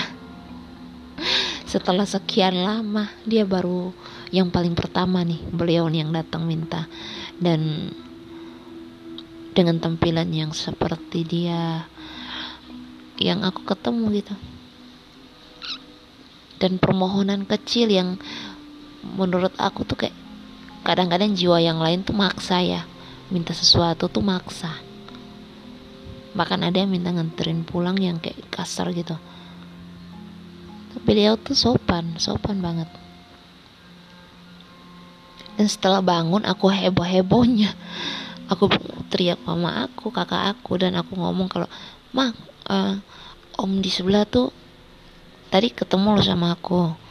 Setelah 1.70 2.08
sekian 2.08 2.66
lama, 2.66 3.12
dia 3.30 3.46
baru 3.46 3.94
yang 4.34 4.50
paling 4.50 4.74
pertama 4.74 5.22
nih, 5.22 5.38
beliau 5.54 5.86
yang 5.92 6.10
datang 6.10 6.50
minta. 6.50 6.90
Dan 7.38 7.94
dengan 9.54 9.78
tampilan 9.78 10.32
yang 10.32 10.56
seperti 10.56 11.28
dia 11.28 11.86
yang 13.28 13.44
aku 13.44 13.68
ketemu 13.68 14.24
gitu. 14.24 14.36
Dan 16.60 16.80
permohonan 16.80 17.48
kecil 17.48 17.92
yang 17.92 18.20
menurut 19.16 19.56
aku 19.56 19.88
tuh 19.88 19.96
kayak 19.96 20.16
kadang-kadang 20.84 21.36
jiwa 21.36 21.60
yang 21.60 21.80
lain 21.80 22.04
tuh 22.04 22.16
maksa 22.16 22.64
ya. 22.64 22.84
Minta 23.32 23.56
sesuatu 23.56 24.08
tuh 24.08 24.24
maksa. 24.24 24.76
Bahkan 26.36 26.60
ada 26.64 26.78
yang 26.80 26.92
minta 26.92 27.12
nganterin 27.12 27.64
pulang 27.68 27.96
yang 28.00 28.20
kayak 28.20 28.40
kasar 28.52 28.92
gitu. 28.92 29.16
Tapi 30.90 31.04
beliau 31.06 31.38
tuh 31.40 31.56
sopan 31.56 32.18
sopan 32.18 32.60
banget. 32.60 32.90
Dan 35.60 35.68
setelah 35.68 36.00
bangun 36.00 36.48
aku 36.48 36.72
heboh 36.72 37.04
hebohnya 37.04 37.76
aku 38.50 38.66
teriak 39.14 39.38
mama 39.46 39.86
aku 39.86 40.10
kakak 40.10 40.58
aku 40.58 40.82
dan 40.82 40.98
aku 40.98 41.14
ngomong 41.14 41.46
kalau 41.46 41.70
mak 42.10 42.34
uh, 42.70 42.96
om 43.60 43.72
di 43.82 43.90
sebelah 43.92 44.24
tuh 44.30 44.54
tadi 45.50 45.74
ketemu 45.74 46.16
lo 46.16 46.22
sama 46.24 46.56
aku. 46.56 47.10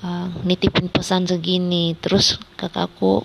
Uh, 0.00 0.32
nitipin 0.48 0.88
pesan 0.88 1.28
segini 1.28 1.92
terus 1.92 2.40
kakakku 2.56 3.20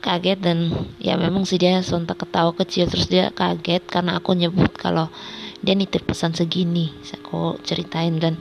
kaget 0.00 0.40
dan 0.40 0.72
ya 0.96 1.20
memang 1.20 1.44
sih 1.44 1.60
dia 1.60 1.84
sontak 1.84 2.24
ketawa 2.24 2.56
kecil 2.56 2.88
terus 2.88 3.12
dia 3.12 3.28
kaget 3.28 3.84
karena 3.84 4.16
aku 4.16 4.32
nyebut 4.32 4.72
kalau 4.72 5.12
dia 5.60 5.76
nitip 5.76 6.04
pesan 6.04 6.32
segini. 6.36 6.92
Aku 7.24 7.56
ceritain 7.64 8.16
dan 8.20 8.40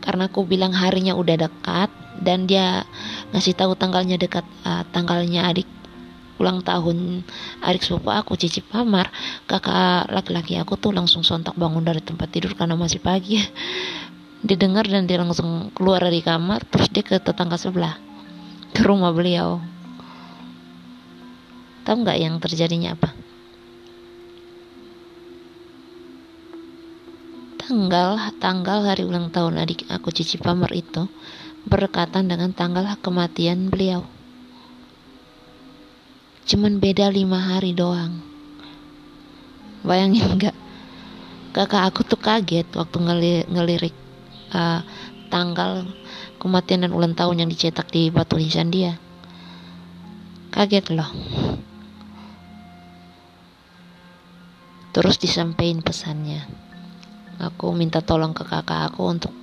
karena 0.00 0.26
aku 0.26 0.42
bilang 0.42 0.74
harinya 0.74 1.14
udah 1.14 1.36
dekat 1.38 1.90
dan 2.18 2.50
dia 2.50 2.82
ngasih 3.30 3.54
tahu 3.54 3.78
tanggalnya 3.78 4.18
dekat 4.18 4.44
uh, 4.66 4.82
tanggalnya 4.90 5.46
adik 5.46 5.68
ulang 6.40 6.64
tahun 6.64 7.20
adik 7.60 7.84
sepupu 7.84 8.08
aku 8.08 8.32
Cici 8.40 8.64
Pamar 8.64 9.12
kakak 9.44 10.08
laki-laki 10.08 10.56
aku 10.56 10.80
tuh 10.80 10.96
langsung 10.96 11.20
sontak 11.20 11.52
bangun 11.60 11.84
dari 11.84 12.00
tempat 12.00 12.32
tidur 12.32 12.56
karena 12.56 12.74
masih 12.80 12.98
pagi. 13.04 13.36
Dia 14.40 14.56
dengar 14.56 14.88
dan 14.88 15.04
dia 15.04 15.20
langsung 15.20 15.68
keluar 15.76 16.00
dari 16.00 16.24
kamar 16.24 16.64
terus 16.64 16.88
dia 16.88 17.04
ke 17.04 17.20
tetangga 17.20 17.60
sebelah 17.60 18.00
ke 18.72 18.80
rumah 18.80 19.12
beliau. 19.12 19.60
Tahu 21.84 21.96
nggak 22.00 22.16
yang 22.16 22.40
terjadinya 22.40 22.96
apa? 22.96 23.12
Tanggal 27.60 28.32
tanggal 28.40 28.78
hari 28.88 29.04
ulang 29.04 29.28
tahun 29.28 29.60
adik 29.60 29.84
aku 29.92 30.08
Cici 30.08 30.40
Pamar 30.40 30.72
itu 30.72 31.04
berdekatan 31.68 32.24
dengan 32.24 32.56
tanggal 32.56 32.96
kematian 33.04 33.68
beliau 33.68 34.08
cuman 36.48 36.80
beda 36.80 37.12
lima 37.12 37.38
hari 37.38 37.76
doang. 37.76 38.20
Bayangin 39.80 40.36
nggak? 40.36 40.56
Kakak 41.50 41.82
aku 41.90 42.00
tuh 42.06 42.20
kaget 42.20 42.68
waktu 42.78 42.96
ngelirik 43.50 43.96
uh, 44.54 44.86
tanggal 45.32 45.82
kematian 46.38 46.86
dan 46.86 46.92
ulang 46.94 47.18
tahun 47.18 47.42
yang 47.42 47.50
dicetak 47.50 47.90
di 47.90 48.12
batu 48.12 48.38
nisan 48.38 48.70
dia. 48.70 48.94
Kaget 50.54 50.94
loh. 50.94 51.10
Terus 54.90 55.18
disampaikan 55.18 55.82
pesannya. 55.82 56.46
Aku 57.40 57.72
minta 57.72 58.02
tolong 58.02 58.34
ke 58.34 58.42
kakak 58.46 58.90
aku 58.94 59.06
untuk 59.06 59.34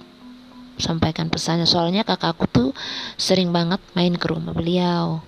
sampaikan 0.79 1.27
pesannya. 1.27 1.67
Soalnya 1.67 2.07
kakak 2.07 2.35
aku 2.35 2.45
tuh 2.47 2.69
sering 3.19 3.51
banget 3.51 3.79
main 3.95 4.15
ke 4.15 4.27
rumah 4.27 4.55
beliau 4.55 5.23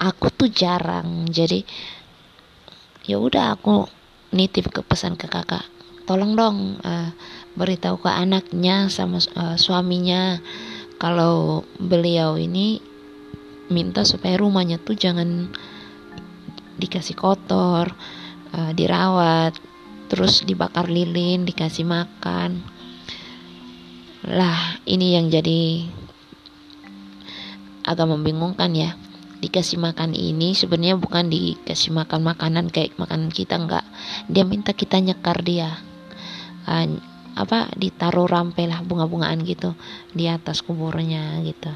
aku 0.00 0.32
tuh 0.32 0.50
jarang 0.52 1.28
jadi 1.28 1.64
ya 3.06 3.20
udah 3.20 3.56
aku 3.56 3.86
nitip 4.34 4.72
ke 4.72 4.80
pesan 4.82 5.14
ke 5.14 5.28
kakak 5.30 5.64
tolong 6.06 6.38
dong 6.38 6.78
uh, 6.82 7.10
beritahu 7.56 7.98
ke 7.98 8.10
anaknya 8.10 8.86
sama 8.92 9.18
uh, 9.34 9.56
suaminya 9.58 10.38
kalau 10.96 11.66
beliau 11.76 12.40
ini 12.40 12.80
minta 13.68 14.06
supaya 14.06 14.38
rumahnya 14.38 14.78
tuh 14.78 14.94
jangan 14.94 15.50
dikasih 16.76 17.16
kotor 17.18 17.90
uh, 18.54 18.70
dirawat 18.76 19.56
terus 20.06 20.46
dibakar 20.46 20.86
lilin 20.86 21.42
dikasih 21.42 21.82
makan. 21.82 22.62
Lah 24.26 24.78
ini 24.86 25.18
yang 25.18 25.30
jadi 25.30 25.86
agak 27.86 28.06
membingungkan 28.10 28.74
ya 28.74 28.94
dikasih 29.46 29.78
makan 29.78 30.10
ini 30.10 30.58
sebenarnya 30.58 30.98
bukan 30.98 31.30
dikasih 31.30 31.94
makan 31.94 32.26
makanan 32.26 32.66
kayak 32.74 32.98
makanan 32.98 33.30
kita 33.30 33.54
enggak. 33.54 33.86
Dia 34.26 34.42
minta 34.42 34.74
kita 34.74 34.98
nyekar 34.98 35.46
dia. 35.46 35.70
Uh, 36.66 36.98
apa 37.36 37.70
ditaruh 37.78 38.26
rampe 38.26 38.66
lah 38.66 38.82
bunga-bungaan 38.82 39.44
gitu 39.46 39.78
di 40.10 40.26
atas 40.26 40.66
kuburnya 40.66 41.38
gitu. 41.46 41.70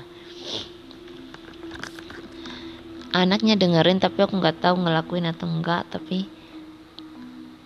Anaknya 3.15 3.55
dengerin 3.55 4.03
tapi 4.03 4.27
aku 4.27 4.41
nggak 4.43 4.65
tahu 4.67 4.83
ngelakuin 4.83 5.31
atau 5.31 5.47
enggak 5.47 5.87
tapi 5.95 6.27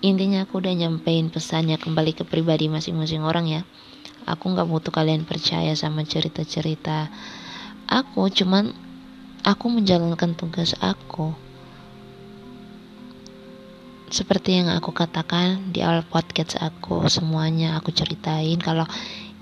intinya 0.05 0.45
aku 0.45 0.61
udah 0.61 0.75
nyampein 0.77 1.33
pesannya 1.33 1.81
kembali 1.81 2.13
ke 2.13 2.29
pribadi 2.29 2.69
masing-masing 2.69 3.25
orang 3.25 3.49
ya. 3.49 3.63
Aku 4.29 4.53
nggak 4.53 4.69
butuh 4.69 4.93
kalian 4.93 5.25
percaya 5.25 5.73
sama 5.73 6.05
cerita-cerita 6.05 7.09
aku 7.89 8.33
cuman 8.33 8.73
aku 9.45 9.69
menjalankan 9.69 10.33
tugas 10.33 10.73
aku. 10.81 11.37
Seperti 14.09 14.57
yang 14.57 14.73
aku 14.73 14.97
katakan 14.97 15.69
di 15.69 15.85
awal 15.85 16.01
podcast 16.09 16.57
aku, 16.57 17.05
semuanya 17.13 17.77
aku 17.77 17.93
ceritain 17.93 18.57
kalau 18.57 18.89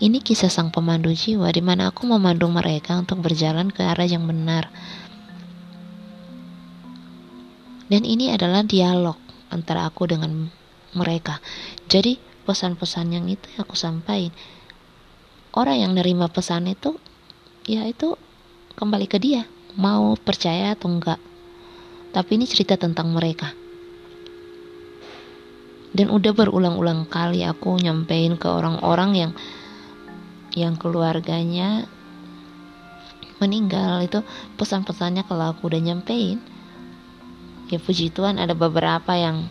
ini 0.03 0.19
kisah 0.19 0.51
sang 0.51 0.75
pemandu 0.75 1.15
jiwa 1.15 1.47
di 1.55 1.63
mana 1.63 1.95
aku 1.95 2.11
memandu 2.11 2.51
mereka 2.51 2.99
untuk 2.99 3.23
berjalan 3.23 3.71
ke 3.71 3.87
arah 3.87 4.09
yang 4.09 4.27
benar. 4.27 4.75
Dan 7.87 8.03
ini 8.03 8.35
adalah 8.35 8.67
dialog 8.67 9.15
antara 9.55 9.87
aku 9.87 10.11
dengan 10.11 10.51
mereka. 10.99 11.39
Jadi 11.87 12.19
pesan-pesan 12.43 13.15
yang 13.15 13.31
itu 13.31 13.47
aku 13.61 13.79
sampaikan 13.79 14.35
orang 15.55 15.85
yang 15.85 15.93
nerima 15.95 16.27
pesan 16.27 16.67
itu 16.67 16.97
ya 17.69 17.87
itu 17.87 18.19
kembali 18.75 19.07
ke 19.07 19.21
dia 19.21 19.47
mau 19.79 20.17
percaya 20.19 20.75
atau 20.75 20.93
enggak. 20.93 21.21
Tapi 22.13 22.31
ini 22.37 22.45
cerita 22.45 22.77
tentang 22.77 23.13
mereka. 23.13 23.53
Dan 25.93 26.09
udah 26.09 26.33
berulang-ulang 26.33 27.05
kali 27.09 27.45
aku 27.45 27.77
nyampein 27.81 28.41
ke 28.41 28.49
orang-orang 28.49 29.11
yang 29.13 29.33
yang 30.53 30.75
keluarganya 30.77 31.85
meninggal. 33.41 34.01
Itu 34.05 34.25
pesan-pesannya 34.57 35.25
kalau 35.29 35.53
aku 35.53 35.69
udah 35.69 35.81
nyampein 35.81 36.53
ya 37.73 37.81
puji 37.81 38.13
Tuhan 38.13 38.37
ada 38.37 38.53
beberapa 38.53 39.17
yang 39.17 39.49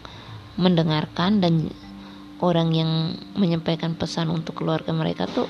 mendengarkan 0.53 1.41
dan 1.41 1.73
orang 2.37 2.69
yang 2.69 3.17
menyampaikan 3.33 3.97
pesan 3.97 4.29
untuk 4.29 4.61
keluarga 4.61 4.93
mereka 4.93 5.25
tuh 5.25 5.49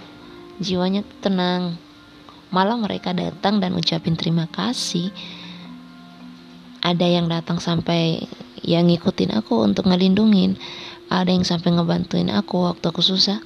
jiwanya 0.63 1.03
tenang 1.19 1.75
malah 2.51 2.75
mereka 2.75 3.15
datang 3.15 3.63
dan 3.63 3.73
ucapin 3.73 4.19
terima 4.19 4.45
kasih. 4.51 5.09
Ada 6.83 7.07
yang 7.07 7.31
datang 7.31 7.63
sampai 7.63 8.27
yang 8.61 8.91
ngikutin 8.91 9.31
aku 9.39 9.63
untuk 9.63 9.87
ngelindungin. 9.87 10.59
Ada 11.07 11.31
yang 11.31 11.47
sampai 11.47 11.75
ngebantuin 11.75 12.27
aku 12.31 12.67
waktu 12.67 12.85
aku 12.91 12.99
susah 12.99 13.39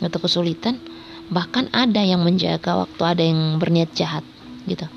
atau 0.00 0.18
kesulitan. 0.18 0.80
Bahkan 1.28 1.72
ada 1.76 2.00
yang 2.00 2.24
menjaga 2.24 2.80
waktu 2.80 3.02
ada 3.04 3.22
yang 3.22 3.60
berniat 3.60 3.92
jahat 3.92 4.24
gitu. 4.64 4.88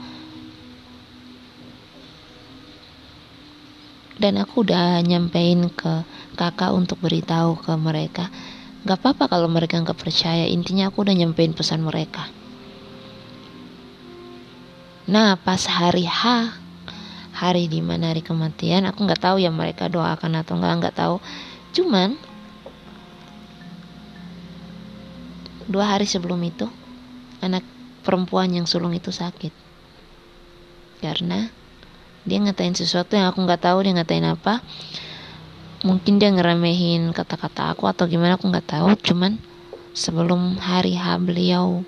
Dan 4.20 4.36
aku 4.36 4.68
udah 4.68 5.00
nyampein 5.00 5.72
ke 5.72 6.04
kakak 6.36 6.76
untuk 6.76 7.00
beritahu 7.00 7.56
ke 7.56 7.72
mereka. 7.80 8.28
Gak 8.84 9.00
apa-apa 9.00 9.32
kalau 9.32 9.48
mereka 9.48 9.80
nggak 9.80 9.96
percaya. 9.96 10.44
Intinya 10.44 10.92
aku 10.92 11.08
udah 11.08 11.16
nyampein 11.16 11.56
pesan 11.56 11.88
mereka 11.88 12.39
Nah, 15.10 15.42
pas 15.42 15.58
hari 15.66 16.06
H, 16.06 16.54
hari 17.34 17.66
di 17.66 17.82
mana 17.82 18.14
hari 18.14 18.22
kematian, 18.22 18.86
aku 18.86 19.10
nggak 19.10 19.26
tahu 19.26 19.42
ya 19.42 19.50
mereka 19.50 19.90
doakan 19.90 20.38
atau 20.38 20.54
nggak, 20.54 20.74
nggak 20.86 20.96
tahu. 21.02 21.18
Cuman 21.74 22.14
dua 25.66 25.98
hari 25.98 26.06
sebelum 26.06 26.38
itu, 26.46 26.70
anak 27.42 27.66
perempuan 28.06 28.54
yang 28.54 28.70
sulung 28.70 28.94
itu 28.94 29.10
sakit. 29.10 29.50
Karena 31.02 31.50
dia 32.22 32.38
ngatain 32.46 32.78
sesuatu 32.78 33.18
yang 33.18 33.34
aku 33.34 33.42
nggak 33.42 33.66
tahu 33.66 33.82
dia 33.82 33.98
ngatain 33.98 34.30
apa. 34.30 34.62
Mungkin 35.90 36.22
dia 36.22 36.30
ngeremehin 36.30 37.18
kata-kata 37.18 37.74
aku 37.74 37.90
atau 37.90 38.06
gimana 38.06 38.38
aku 38.38 38.46
nggak 38.46 38.78
tahu. 38.78 38.94
Cuman 39.02 39.42
sebelum 39.98 40.62
hari 40.62 40.94
H 40.94 41.18
beliau 41.18 41.82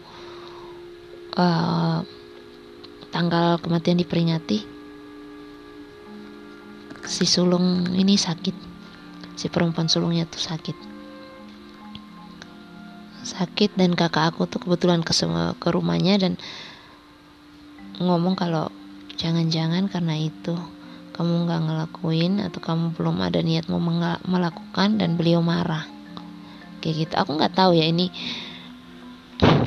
uh, 1.37 2.01
tanggal 3.11 3.59
kematian 3.59 3.99
diperingati. 3.99 4.63
Si 7.05 7.27
sulung 7.27 7.91
ini 7.91 8.15
sakit. 8.15 8.55
Si 9.35 9.51
perempuan 9.51 9.91
sulungnya 9.91 10.23
tuh 10.25 10.39
sakit. 10.39 10.77
Sakit 13.21 13.77
dan 13.77 13.93
kakak 13.93 14.33
aku 14.33 14.47
tuh 14.49 14.63
kebetulan 14.63 15.03
ke 15.05 15.13
ke 15.59 15.67
rumahnya 15.69 16.17
dan 16.17 16.39
ngomong 18.01 18.33
kalau 18.33 18.73
jangan-jangan 19.19 19.85
karena 19.91 20.17
itu 20.17 20.57
kamu 21.13 21.45
nggak 21.45 21.61
ngelakuin 21.69 22.33
atau 22.41 22.59
kamu 22.63 22.97
belum 22.97 23.21
ada 23.21 23.43
niat 23.43 23.69
mau 23.69 23.77
melakukan 24.25 24.97
dan 24.97 25.19
beliau 25.19 25.43
marah. 25.43 25.85
Kayak 26.81 26.95
gitu. 27.05 27.13
Aku 27.19 27.37
nggak 27.37 27.53
tahu 27.53 27.77
ya 27.77 27.85
ini 27.85 28.09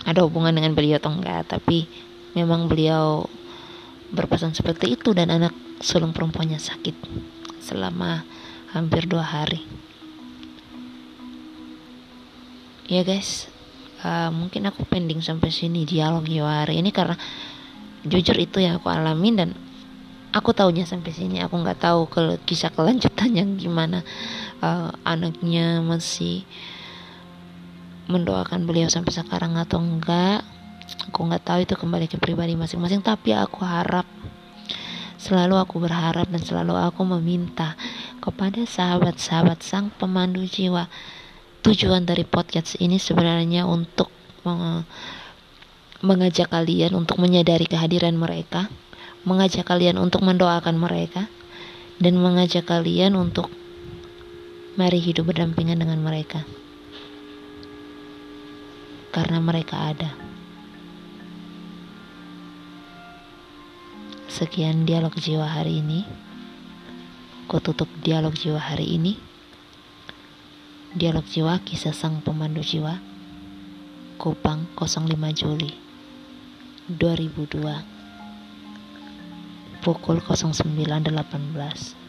ada 0.04 0.22
hubungan 0.26 0.54
dengan 0.54 0.72
beliau 0.74 0.98
atau 0.98 1.12
enggak 1.12 1.46
tapi 1.50 1.86
memang 2.34 2.66
beliau 2.66 3.26
berpesan 4.14 4.54
seperti 4.54 4.94
itu 4.94 5.10
dan 5.10 5.30
anak 5.30 5.54
sulung 5.82 6.14
perempuannya 6.14 6.58
sakit 6.58 6.94
selama 7.58 8.22
hampir 8.70 9.06
dua 9.10 9.24
hari. 9.24 9.62
Ya 12.84 13.00
guys 13.00 13.48
uh, 14.04 14.28
mungkin 14.28 14.68
aku 14.68 14.84
pending 14.84 15.24
sampai 15.24 15.48
sini 15.48 15.88
dialog 15.88 16.28
jiwa 16.28 16.62
hari 16.62 16.78
ini 16.84 16.92
karena 16.92 17.16
jujur 18.04 18.36
itu 18.36 18.60
yang 18.60 18.76
aku 18.76 18.92
alamin 18.92 19.34
dan 19.34 19.50
aku 20.34 20.52
tahunya 20.52 20.84
sampai 20.84 21.10
sini. 21.14 21.40
Aku 21.40 21.56
nggak 21.56 21.80
tahu 21.80 22.10
ke 22.10 22.22
kisah 22.44 22.70
kelanjutannya 22.74 23.56
gimana. 23.56 24.04
Uh, 24.60 24.92
anaknya 25.02 25.80
masih 25.80 26.44
mendoakan 28.04 28.68
beliau 28.68 28.92
sampai 28.92 29.16
sekarang 29.16 29.56
atau 29.56 29.80
enggak 29.80 30.44
aku 31.08 31.20
nggak 31.30 31.44
tahu 31.44 31.58
itu 31.64 31.74
kembali 31.76 32.06
ke 32.10 32.16
pribadi 32.20 32.56
masing-masing 32.58 33.00
tapi 33.00 33.32
aku 33.32 33.64
harap 33.64 34.04
selalu 35.16 35.56
aku 35.56 35.80
berharap 35.80 36.28
dan 36.28 36.42
selalu 36.42 36.76
aku 36.76 37.06
meminta 37.06 37.78
kepada 38.20 38.64
sahabat-sahabat 38.64 39.64
sang 39.64 39.88
pemandu 39.94 40.44
jiwa 40.44 40.88
tujuan 41.64 42.04
dari 42.04 42.28
podcast 42.28 42.76
ini 42.80 43.00
sebenarnya 43.00 43.64
untuk 43.64 44.12
mengajak 46.04 46.52
kalian 46.52 46.92
untuk 46.92 47.16
menyadari 47.16 47.64
kehadiran 47.64 48.12
mereka 48.16 48.68
mengajak 49.24 49.64
kalian 49.64 49.96
untuk 49.96 50.20
mendoakan 50.20 50.76
mereka 50.76 51.32
dan 51.96 52.20
mengajak 52.20 52.68
kalian 52.68 53.16
untuk 53.16 53.48
mari 54.76 55.00
hidup 55.00 55.32
berdampingan 55.32 55.80
dengan 55.80 56.02
mereka 56.04 56.44
karena 59.14 59.38
mereka 59.38 59.94
ada. 59.94 60.23
Sekian 64.34 64.82
dialog 64.82 65.14
jiwa 65.14 65.46
hari 65.46 65.78
ini. 65.78 66.02
Ku 67.46 67.62
tutup 67.62 67.86
dialog 68.02 68.34
jiwa 68.34 68.58
hari 68.58 68.98
ini. 68.98 69.14
Dialog 70.90 71.22
jiwa 71.30 71.62
kisah 71.62 71.94
sang 71.94 72.18
pemandu 72.18 72.58
jiwa. 72.58 72.98
Kupang 74.18 74.66
05 74.74 75.38
Juli 75.38 75.78
2002 76.90 79.86
pukul 79.86 80.18
09.18 80.18 82.03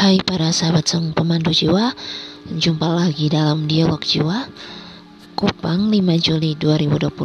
Hai 0.00 0.16
para 0.24 0.48
sahabat 0.48 0.88
sang 0.88 1.12
pemandu 1.12 1.52
jiwa 1.52 1.92
Jumpa 2.48 2.88
lagi 2.88 3.28
dalam 3.28 3.68
dialog 3.68 4.00
jiwa 4.00 4.48
Kupang 5.36 5.92
5 5.92 6.00
Juli 6.24 6.56
2022 6.56 7.20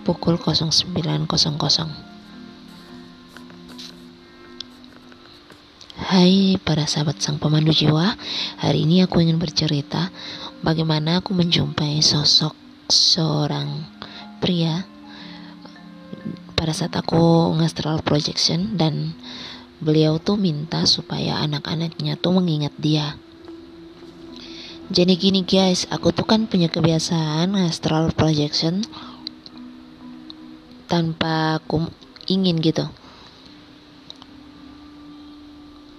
Pukul 0.00 0.40
09.00 0.40 1.28
Hai 6.08 6.56
para 6.64 6.88
sahabat 6.88 7.20
sang 7.20 7.36
pemandu 7.36 7.76
jiwa 7.76 8.16
Hari 8.64 8.88
ini 8.88 9.04
aku 9.04 9.20
ingin 9.20 9.36
bercerita 9.36 10.08
Bagaimana 10.64 11.20
aku 11.20 11.36
menjumpai 11.36 12.00
sosok 12.00 12.56
seorang 12.88 13.84
pria. 14.40 14.88
Pada 16.56 16.72
saat 16.72 16.96
aku 16.96 17.52
ngastral 17.60 18.00
projection 18.00 18.80
dan 18.80 19.12
beliau 19.82 20.22
tuh 20.22 20.38
minta 20.38 20.86
supaya 20.86 21.42
anak-anaknya 21.42 22.14
tuh 22.14 22.38
mengingat 22.38 22.70
dia. 22.78 23.18
Jadi 24.92 25.18
gini 25.18 25.42
guys, 25.42 25.90
aku 25.90 26.14
tuh 26.14 26.22
kan 26.22 26.46
punya 26.46 26.70
kebiasaan 26.70 27.58
astral 27.66 28.14
projection 28.14 28.86
tanpa 30.86 31.58
aku 31.58 31.90
ingin 32.30 32.62
gitu. 32.62 32.86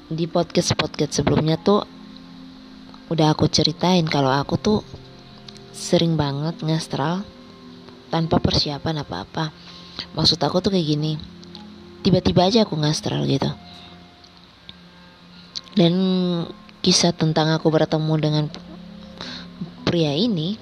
Di 0.08 0.30
podcast-podcast 0.32 1.20
sebelumnya 1.20 1.60
tuh 1.60 1.84
udah 3.12 3.36
aku 3.36 3.52
ceritain 3.52 4.08
kalau 4.08 4.32
aku 4.32 4.56
tuh 4.56 4.80
sering 5.74 6.16
banget 6.16 6.62
ngastral 6.64 7.26
tanpa 8.14 8.38
persiapan 8.40 9.02
apa-apa. 9.04 9.50
Maksud 10.14 10.38
aku 10.38 10.62
tuh 10.62 10.70
kayak 10.70 10.88
gini. 10.88 11.33
Tiba-tiba 12.04 12.46
aja 12.46 12.68
aku 12.68 12.76
ngastral 12.76 13.24
gitu. 13.26 13.50
Dan 15.74 15.94
kisah 16.84 17.16
tentang 17.16 17.50
aku 17.56 17.72
bertemu 17.72 18.14
dengan 18.20 18.46
pria 19.88 20.14
ini 20.14 20.60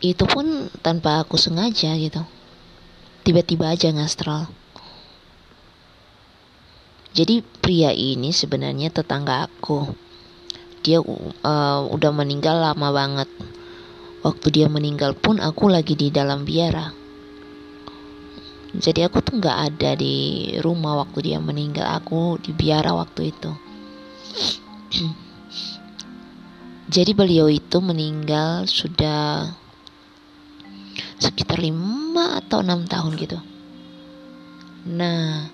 itu 0.00 0.24
pun 0.24 0.70
tanpa 0.80 1.20
aku 1.20 1.34
sengaja 1.36 1.92
gitu. 1.98 2.22
Tiba-tiba 3.26 3.74
aja 3.74 3.90
ngastral 3.90 4.48
jadi 7.14 7.46
pria 7.62 7.94
ini 7.94 8.34
sebenarnya 8.34 8.90
tetangga 8.90 9.46
aku. 9.46 9.86
Dia 10.82 10.98
uh, 10.98 11.80
udah 11.86 12.10
meninggal 12.10 12.58
lama 12.58 12.90
banget. 12.90 13.30
Waktu 14.26 14.46
dia 14.50 14.66
meninggal 14.66 15.14
pun 15.14 15.38
aku 15.38 15.70
lagi 15.70 15.94
di 15.94 16.10
dalam 16.10 16.42
biara 16.42 17.03
jadi 18.74 19.06
aku 19.06 19.22
tuh 19.22 19.38
nggak 19.38 19.58
ada 19.70 19.94
di 19.94 20.50
rumah 20.58 21.06
waktu 21.06 21.30
dia 21.30 21.38
meninggal. 21.38 21.86
Aku 22.02 22.42
di 22.42 22.50
biara 22.50 22.90
waktu 22.90 23.30
itu. 23.30 23.54
Jadi 26.94 27.14
beliau 27.14 27.46
itu 27.46 27.78
meninggal 27.78 28.66
sudah 28.66 29.46
sekitar 31.22 31.62
lima 31.62 32.42
atau 32.42 32.66
enam 32.66 32.82
tahun 32.82 33.14
gitu. 33.14 33.38
Nah 34.90 35.46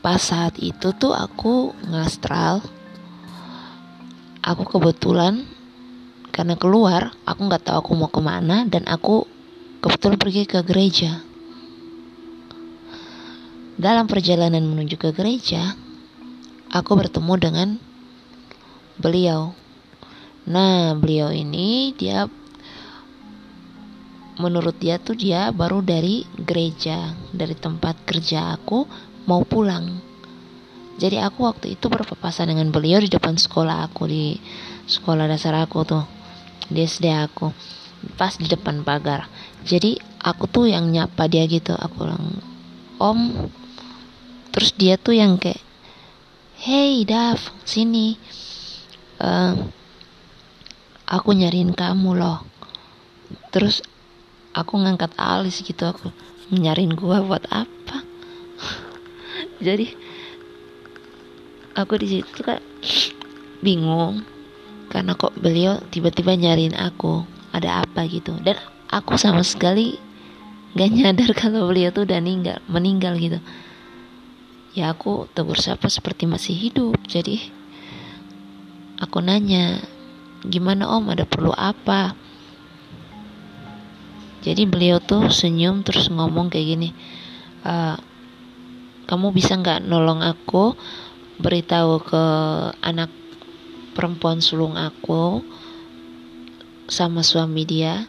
pas 0.00 0.24
saat 0.24 0.56
itu 0.56 0.88
tuh 0.96 1.12
aku 1.12 1.76
ngastral. 1.84 2.64
Aku 4.40 4.64
kebetulan 4.64 5.44
karena 6.32 6.56
keluar 6.56 7.12
aku 7.28 7.40
nggak 7.44 7.68
tahu 7.68 7.76
aku 7.84 7.92
mau 7.92 8.08
ke 8.08 8.24
mana 8.24 8.64
dan 8.64 8.88
aku 8.88 9.28
kebetulan 9.84 10.16
pergi 10.16 10.48
ke 10.48 10.64
gereja 10.64 11.27
dalam 13.78 14.10
perjalanan 14.10 14.66
menuju 14.66 14.98
ke 14.98 15.14
gereja 15.14 15.78
aku 16.74 16.98
bertemu 16.98 17.34
dengan 17.38 17.68
beliau. 18.98 19.54
Nah 20.50 20.98
beliau 20.98 21.30
ini 21.30 21.94
dia 21.94 22.26
menurut 24.42 24.74
dia 24.82 24.98
tuh 24.98 25.14
dia 25.14 25.54
baru 25.54 25.78
dari 25.78 26.26
gereja 26.34 27.14
dari 27.30 27.54
tempat 27.54 28.02
kerja 28.02 28.58
aku 28.58 28.82
mau 29.30 29.46
pulang. 29.46 30.02
Jadi 30.98 31.22
aku 31.22 31.46
waktu 31.46 31.78
itu 31.78 31.86
berpapasan 31.86 32.50
dengan 32.50 32.74
beliau 32.74 32.98
di 32.98 33.06
depan 33.06 33.38
sekolah 33.38 33.86
aku 33.86 34.10
di 34.10 34.34
sekolah 34.90 35.30
dasar 35.30 35.54
aku 35.54 35.86
tuh 35.86 36.02
di 36.66 36.82
SD 36.82 37.14
aku 37.14 37.54
pas 38.18 38.34
di 38.34 38.50
depan 38.50 38.82
pagar. 38.82 39.30
Jadi 39.62 39.94
aku 40.18 40.50
tuh 40.50 40.66
yang 40.66 40.90
nyapa 40.90 41.30
dia 41.30 41.46
gitu 41.46 41.78
aku 41.78 42.02
bilang 42.02 42.42
om 42.98 43.46
terus 44.50 44.74
dia 44.74 44.98
tuh 44.98 45.16
yang 45.16 45.40
kayak 45.40 45.60
hey 46.58 47.06
Dav 47.06 47.38
sini. 47.62 48.18
Uh, 49.18 49.54
aku 51.06 51.30
nyariin 51.34 51.70
kamu 51.74 52.18
loh. 52.18 52.42
Terus 53.54 53.82
aku 54.52 54.78
ngangkat 54.82 55.14
alis 55.14 55.62
gitu 55.62 55.86
aku 55.86 56.10
nyariin 56.50 56.98
gua 56.98 57.22
buat 57.22 57.46
apa? 57.48 58.02
Jadi 59.66 59.94
aku 61.78 61.94
di 62.02 62.06
situ 62.18 62.42
kayak 62.42 62.62
bingung 63.62 64.26
karena 64.90 65.14
kok 65.14 65.36
beliau 65.38 65.78
tiba-tiba 65.94 66.34
nyariin 66.34 66.74
aku 66.74 67.22
ada 67.54 67.86
apa 67.86 68.02
gitu. 68.10 68.34
Dan 68.42 68.58
aku 68.90 69.14
sama 69.14 69.46
sekali 69.46 69.94
gak 70.74 70.90
nyadar 70.90 71.30
kalau 71.40 71.70
beliau 71.70 71.94
tuh 71.94 72.04
udah 72.04 72.18
meninggal 72.18 72.58
meninggal 72.68 73.14
gitu 73.16 73.38
ya 74.78 74.94
aku 74.94 75.26
tegur 75.34 75.58
sapa 75.58 75.90
seperti 75.90 76.30
masih 76.30 76.54
hidup 76.54 76.94
jadi 77.10 77.42
aku 79.02 79.18
nanya 79.18 79.82
gimana 80.46 80.86
om? 80.86 81.10
Ada 81.10 81.26
perlu 81.26 81.50
apa? 81.54 82.14
Jadi 84.42 84.62
beliau 84.70 85.02
tuh 85.02 85.34
senyum 85.34 85.82
terus 85.82 86.06
ngomong 86.14 86.46
kayak 86.46 86.66
gini 86.78 86.88
e, 87.66 87.74
kamu 89.10 89.34
bisa 89.34 89.58
nggak 89.58 89.82
nolong 89.82 90.22
aku 90.22 90.78
beritahu 91.42 91.98
ke 92.02 92.24
anak 92.78 93.10
perempuan 93.98 94.38
sulung 94.38 94.78
aku 94.78 95.42
sama 96.86 97.26
suami 97.26 97.66
dia? 97.66 98.06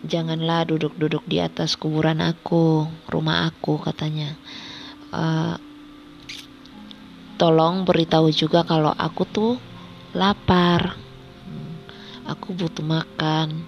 Janganlah 0.00 0.64
duduk-duduk 0.64 1.26
di 1.28 1.42
atas 1.42 1.76
kuburan 1.76 2.24
aku 2.24 2.88
rumah 3.10 3.44
aku 3.50 3.76
katanya 3.82 4.32
uh, 5.14 5.56
tolong 7.40 7.88
beritahu 7.88 8.28
juga 8.34 8.66
kalau 8.66 8.92
aku 8.94 9.22
tuh 9.26 9.54
lapar. 10.14 10.98
Aku 12.26 12.54
butuh 12.54 12.84
makan. 12.84 13.66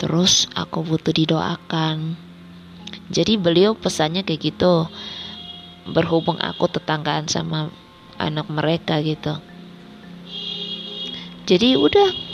Terus 0.00 0.50
aku 0.56 0.82
butuh 0.82 1.14
didoakan. 1.14 2.18
Jadi 3.12 3.38
beliau 3.38 3.78
pesannya 3.78 4.26
kayak 4.26 4.54
gitu. 4.54 4.90
Berhubung 5.84 6.40
aku 6.40 6.66
tetanggaan 6.66 7.28
sama 7.30 7.70
anak 8.18 8.48
mereka 8.50 8.98
gitu. 9.04 9.38
Jadi 11.44 11.76
udah 11.76 12.33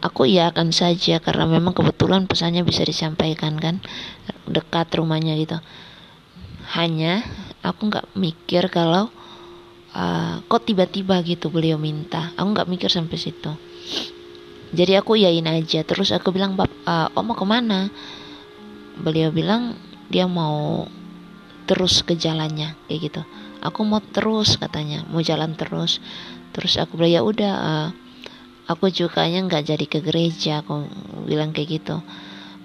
aku 0.00 0.24
iakan 0.26 0.72
saja 0.72 1.20
karena 1.20 1.44
memang 1.44 1.76
kebetulan 1.76 2.24
pesannya 2.24 2.64
bisa 2.64 2.84
disampaikan 2.84 3.60
kan? 3.60 3.84
Dekat 4.48 4.88
rumahnya 4.96 5.36
gitu. 5.36 5.60
Hanya 6.76 7.24
aku 7.60 7.92
nggak 7.92 8.16
mikir 8.16 8.68
kalau 8.72 9.12
uh, 9.94 10.40
kok 10.44 10.64
tiba-tiba 10.64 11.20
gitu 11.22 11.52
beliau 11.52 11.76
minta. 11.76 12.32
Aku 12.36 12.48
nggak 12.52 12.68
mikir 12.68 12.88
sampai 12.88 13.16
situ. 13.20 13.52
Jadi 14.70 14.92
aku 14.96 15.18
yain 15.20 15.46
aja. 15.46 15.82
Terus 15.84 16.14
aku 16.14 16.32
bilang 16.32 16.56
bab 16.56 16.70
uh, 16.86 17.10
om 17.14 17.24
mau 17.26 17.36
ke 17.36 17.46
mana? 17.46 17.90
Beliau 19.00 19.30
bilang 19.34 19.76
dia 20.10 20.26
mau 20.26 20.86
terus 21.68 22.02
ke 22.02 22.18
jalannya 22.18 22.74
kayak 22.88 23.00
gitu. 23.10 23.22
Aku 23.60 23.84
mau 23.84 24.00
terus 24.00 24.56
katanya. 24.56 25.04
Mau 25.10 25.20
jalan 25.20 25.52
terus. 25.58 26.00
Terus 26.50 26.78
aku 26.80 26.98
bilang 26.98 27.12
ya 27.12 27.22
udah 27.22 27.54
uh, 27.54 27.88
aku 28.70 28.94
juga 28.94 29.26
nggak 29.26 29.66
jadi 29.66 29.84
ke 29.90 29.98
gereja 29.98 30.62
aku 30.62 30.86
bilang 31.26 31.50
kayak 31.50 31.82
gitu 31.82 31.98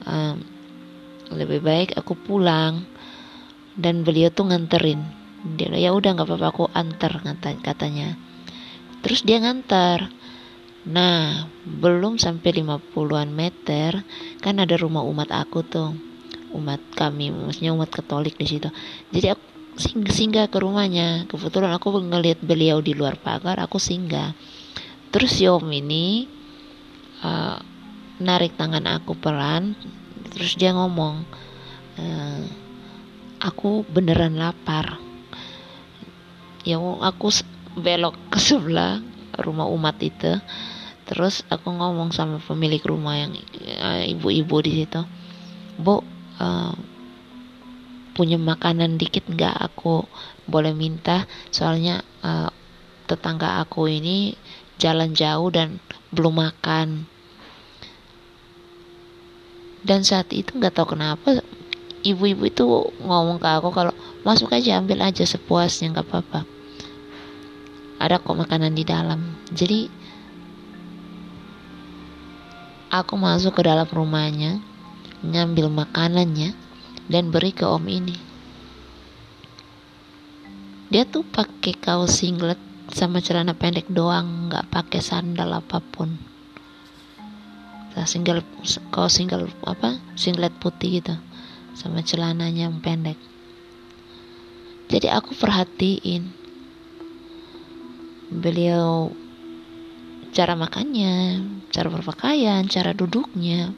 uh, 0.05 0.35
lebih 1.33 1.65
baik 1.65 1.97
aku 1.97 2.13
pulang 2.13 2.85
dan 3.73 4.05
beliau 4.05 4.29
tuh 4.29 4.53
nganterin 4.53 5.01
dia 5.57 5.73
ya 5.73 5.89
udah 5.89 6.13
nggak 6.13 6.29
apa-apa 6.29 6.47
aku 6.53 6.63
antar 6.77 7.17
katanya 7.65 8.13
terus 9.01 9.25
dia 9.25 9.41
ngantar 9.41 10.13
Nah, 10.85 11.49
belum 11.65 12.21
sampai 12.21 12.61
50-an 12.61 13.33
meter 13.33 14.05
kan 14.37 14.61
ada 14.61 14.77
rumah 14.77 15.01
umat 15.01 15.33
aku 15.33 15.65
tuh. 15.65 15.97
Umat 16.53 16.79
kami, 16.93 17.33
maksudnya 17.33 17.73
umat 17.73 17.89
Katolik 17.89 18.37
di 18.37 18.45
situ. 18.45 18.69
Jadi 19.09 19.33
aku 19.33 19.43
sing 19.81 20.05
singgah 20.05 20.45
ke 20.45 20.61
rumahnya. 20.61 21.25
Kebetulan 21.25 21.73
aku 21.73 21.89
ngeliat 22.05 22.39
beliau 22.45 22.85
di 22.85 22.93
luar 22.93 23.17
pagar, 23.17 23.57
aku 23.57 23.81
singgah. 23.81 24.37
Terus 25.15 25.31
si 25.31 25.47
om 25.47 25.63
ini 25.71 26.27
uh, 27.23 27.55
narik 28.19 28.59
tangan 28.59 28.83
aku 28.99 29.15
pelan, 29.15 29.79
terus 30.35 30.59
dia 30.59 30.75
ngomong, 30.75 31.23
uh, 31.95 32.43
aku 33.39 33.87
beneran 33.87 34.35
lapar. 34.35 34.99
Ya 36.67 36.83
aku 36.83 37.31
belok 37.79 38.19
ke 38.27 38.43
sebelah 38.43 38.99
rumah 39.39 39.71
umat 39.71 39.95
itu 40.03 40.35
terus 41.05 41.45
aku 41.53 41.69
ngomong 41.69 42.09
sama 42.09 42.41
pemilik 42.41 42.81
rumah 42.81 43.19
yang 43.19 43.37
eh, 43.61 44.09
ibu-ibu 44.09 44.57
di 44.65 44.71
situ 44.83 45.01
bu 45.77 46.01
uh, 46.41 46.73
punya 48.15 48.39
makanan 48.39 48.97
dikit 48.97 49.27
nggak 49.27 49.53
aku 49.53 50.07
boleh 50.47 50.73
minta 50.73 51.27
soalnya 51.53 52.01
uh, 52.23 52.49
tetangga 53.05 53.61
aku 53.61 53.85
ini 53.91 54.33
jalan 54.81 55.15
jauh 55.15 55.49
dan 55.51 55.79
belum 56.11 56.39
makan. 56.39 57.07
Dan 59.85 60.01
saat 60.01 60.33
itu 60.33 60.57
nggak 60.57 60.73
tahu 60.73 60.97
kenapa 60.97 61.45
ibu-ibu 62.01 62.49
itu 62.49 62.65
ngomong 63.05 63.37
ke 63.37 63.47
aku 63.49 63.69
kalau 63.69 63.93
masuk 64.25 64.49
aja 64.53 64.81
ambil 64.81 65.05
aja 65.05 65.25
sepuasnya 65.25 65.93
nggak 65.93 66.07
apa-apa. 66.09 66.41
Ada 68.01 68.19
kok 68.19 68.37
makanan 68.37 68.73
di 68.75 68.83
dalam. 68.83 69.39
Jadi 69.53 70.05
Aku 72.95 73.19
masuk 73.19 73.59
ke 73.59 73.67
dalam 73.67 73.83
rumahnya, 73.91 74.63
ngambil 75.19 75.67
makanannya, 75.67 76.55
dan 77.11 77.27
beri 77.27 77.51
ke 77.51 77.67
om 77.67 77.83
ini. 77.91 78.15
Dia 80.87 81.03
tuh 81.03 81.27
pakai 81.27 81.75
kaos 81.75 82.23
singlet 82.23 82.55
sama 82.95 83.19
celana 83.19 83.51
pendek 83.51 83.91
doang, 83.91 84.47
nggak 84.47 84.71
pakai 84.71 85.03
sandal 85.03 85.51
apa 85.51 85.83
pun. 85.83 86.15
Nah, 87.91 88.07
single 88.07 88.39
kaos 88.87 89.19
single 89.19 89.51
apa 89.67 89.99
singlet 90.15 90.55
putih 90.63 91.03
gitu 91.03 91.15
sama 91.75 91.99
celananya 91.99 92.71
yang 92.71 92.79
pendek. 92.79 93.19
Jadi 94.87 95.11
aku 95.11 95.35
perhatiin 95.35 96.31
beliau 98.31 99.11
cara 100.31 100.55
makannya 100.55 101.43
cara 101.75 101.91
berpakaian 101.91 102.63
cara 102.71 102.95
duduknya. 102.95 103.75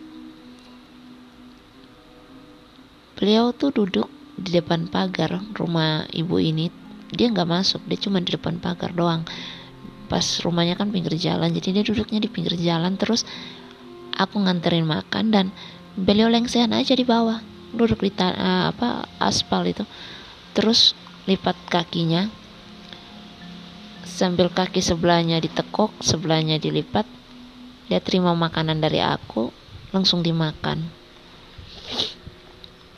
Beliau 3.17 3.49
tuh 3.49 3.73
duduk 3.73 4.13
di 4.38 4.53
depan 4.53 4.86
pagar 4.86 5.41
rumah 5.58 6.06
ibu 6.13 6.38
ini 6.38 6.69
dia 7.13 7.32
nggak 7.32 7.48
masuk 7.48 7.82
dia 7.88 8.00
cuma 8.00 8.20
di 8.20 8.36
depan 8.36 8.60
pagar 8.60 8.91
doang. 8.91 9.24
Pas 10.08 10.24
rumahnya 10.43 10.80
kan 10.80 10.91
pinggir 10.91 11.15
jalan 11.20 11.52
jadi 11.52 11.80
dia 11.80 11.84
duduknya 11.84 12.24
di 12.24 12.30
pinggir 12.32 12.56
jalan 12.56 12.96
terus 12.96 13.28
aku 14.15 14.39
nganterin 14.39 14.88
makan 14.88 15.32
dan 15.32 15.46
beliau 15.96 16.32
lengsehan 16.32 16.72
aja 16.72 16.96
di 16.96 17.04
bawah 17.04 17.43
duduk 17.76 18.04
di 18.04 18.12
uh, 18.15 18.72
apa 18.72 19.06
aspal 19.20 19.67
itu. 19.67 19.84
Terus 20.56 20.96
lipat 21.28 21.56
kakinya 21.67 22.32
sambil 24.08 24.50
kaki 24.50 24.82
sebelahnya 24.82 25.38
ditekuk 25.38 25.93
sebelahnya 26.02 26.58
dilipat 26.58 27.06
dia 27.88 28.02
terima 28.02 28.34
makanan 28.34 28.80
dari 28.84 29.00
aku 29.00 29.52
langsung 29.96 30.20
dimakan. 30.24 30.88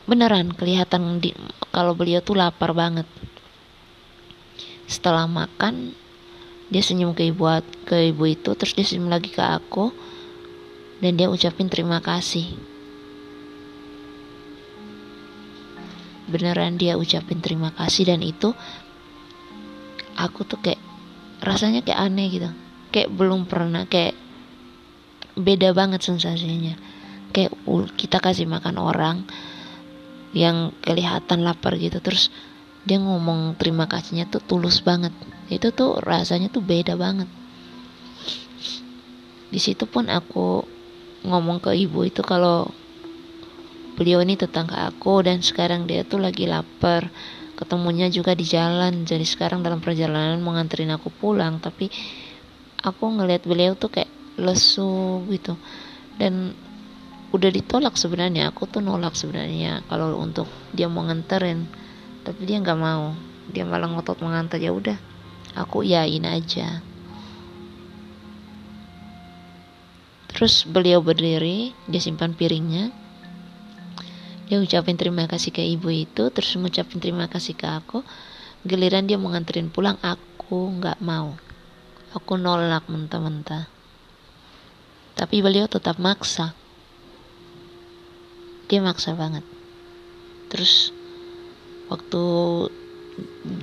Beneran 0.10 0.58
kelihatan 0.58 1.22
di, 1.22 1.30
kalau 1.70 1.94
beliau 1.94 2.26
tuh 2.26 2.34
lapar 2.34 2.74
banget 2.74 3.06
setelah 4.90 5.30
makan 5.30 5.94
dia 6.74 6.82
senyum 6.82 7.14
ke 7.14 7.30
ibu 7.30 7.46
ke 7.86 8.10
ibu 8.10 8.24
itu 8.26 8.58
terus 8.58 8.74
dia 8.74 8.86
senyum 8.86 9.10
lagi 9.14 9.30
ke 9.30 9.42
aku 9.42 9.94
dan 11.00 11.16
dia 11.16 11.30
ucapin 11.30 11.70
terima 11.70 12.02
kasih. 12.04 12.46
Beneran 16.30 16.78
dia 16.78 16.94
ucapin 17.00 17.42
terima 17.42 17.74
kasih 17.74 18.14
dan 18.14 18.22
itu 18.22 18.54
aku 20.14 20.46
tuh 20.46 20.62
kayak 20.62 20.82
rasanya 21.42 21.82
kayak 21.82 22.02
aneh 22.06 22.28
gitu. 22.30 22.50
Kayak 22.94 23.10
belum 23.14 23.50
pernah 23.50 23.90
kayak 23.90 24.14
beda 25.40 25.74
banget 25.74 26.06
sensasinya. 26.06 26.78
Kayak 27.34 27.56
kita 27.98 28.22
kasih 28.22 28.46
makan 28.46 28.78
orang 28.78 29.26
yang 30.38 30.70
kelihatan 30.86 31.42
lapar 31.42 31.74
gitu 31.82 31.98
terus 31.98 32.30
dia 32.88 32.98
ngomong 33.00 33.60
terima 33.60 33.86
kasihnya 33.92 34.30
tuh 34.32 34.40
tulus 34.40 34.80
banget. 34.80 35.12
Itu 35.52 35.74
tuh 35.76 36.00
rasanya 36.00 36.48
tuh 36.48 36.64
beda 36.64 36.96
banget. 36.96 37.28
Di 39.50 39.58
situ 39.58 39.90
pun 39.90 40.08
aku 40.08 40.64
ngomong 41.26 41.60
ke 41.60 41.76
ibu 41.76 42.06
itu 42.06 42.22
kalau 42.24 42.70
beliau 44.00 44.24
ini 44.24 44.40
tetangga 44.40 44.88
aku 44.88 45.26
dan 45.26 45.44
sekarang 45.44 45.90
dia 45.90 46.06
tuh 46.08 46.22
lagi 46.22 46.48
lapar. 46.48 47.12
Ketemunya 47.60 48.08
juga 48.08 48.32
di 48.32 48.48
jalan. 48.48 49.04
Jadi 49.04 49.26
sekarang 49.28 49.60
dalam 49.60 49.84
perjalanan 49.84 50.40
mau 50.40 50.56
nganterin 50.56 50.96
aku 50.96 51.12
pulang. 51.12 51.60
Tapi 51.60 51.92
aku 52.80 53.04
ngelihat 53.20 53.44
beliau 53.44 53.76
tuh 53.76 53.92
kayak 53.92 54.08
lesu 54.40 55.28
gitu. 55.28 55.60
Dan 56.16 56.56
udah 57.36 57.52
ditolak 57.52 58.00
sebenarnya. 58.00 58.56
Aku 58.56 58.64
tuh 58.64 58.80
nolak 58.80 59.20
sebenarnya 59.20 59.84
kalau 59.92 60.16
untuk 60.24 60.48
dia 60.72 60.88
mau 60.88 61.04
nganterin 61.04 61.79
tapi 62.24 62.46
dia 62.46 62.60
nggak 62.60 62.80
mau. 62.80 63.16
Dia 63.50 63.66
malah 63.66 63.90
ngotot 63.90 64.22
mengantar. 64.22 64.62
Ya 64.62 64.74
udah 64.76 64.98
aku 65.58 65.82
yain 65.86 66.26
aja. 66.28 66.84
Terus 70.30 70.64
beliau 70.64 71.04
berdiri 71.04 71.76
dia 71.90 72.00
simpan 72.00 72.32
piringnya. 72.32 72.96
Dia 74.50 74.58
ucapin 74.58 74.98
terima 74.98 75.30
kasih 75.30 75.54
ke 75.54 75.62
ibu 75.62 75.94
itu 75.94 76.32
terus 76.34 76.50
mengucapin 76.58 76.98
terima 76.98 77.28
kasih 77.28 77.54
ke 77.54 77.68
aku. 77.68 78.02
Giliran 78.64 79.06
dia 79.06 79.20
mau 79.20 79.32
pulang 79.74 80.00
aku 80.00 80.80
nggak 80.80 81.04
mau. 81.04 81.36
Aku 82.16 82.40
nolak 82.40 82.90
mentah-mentah. 82.90 83.70
Tapi 85.14 85.44
beliau 85.44 85.68
tetap 85.68 86.00
maksa. 86.00 86.56
Dia 88.72 88.80
maksa 88.80 89.14
banget. 89.14 89.44
Terus 90.50 90.96
waktu 91.90 92.24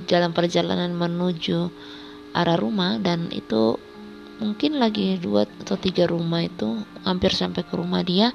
dalam 0.05 0.31
perjalanan 0.35 0.93
menuju 0.93 1.71
arah 2.37 2.59
rumah 2.59 3.01
dan 3.01 3.31
itu 3.33 3.79
mungkin 4.37 4.77
lagi 4.77 5.17
dua 5.17 5.49
atau 5.65 5.79
tiga 5.81 6.05
rumah 6.05 6.45
itu 6.45 6.85
hampir 7.01 7.33
sampai 7.33 7.65
ke 7.65 7.73
rumah 7.73 8.05
dia 8.05 8.29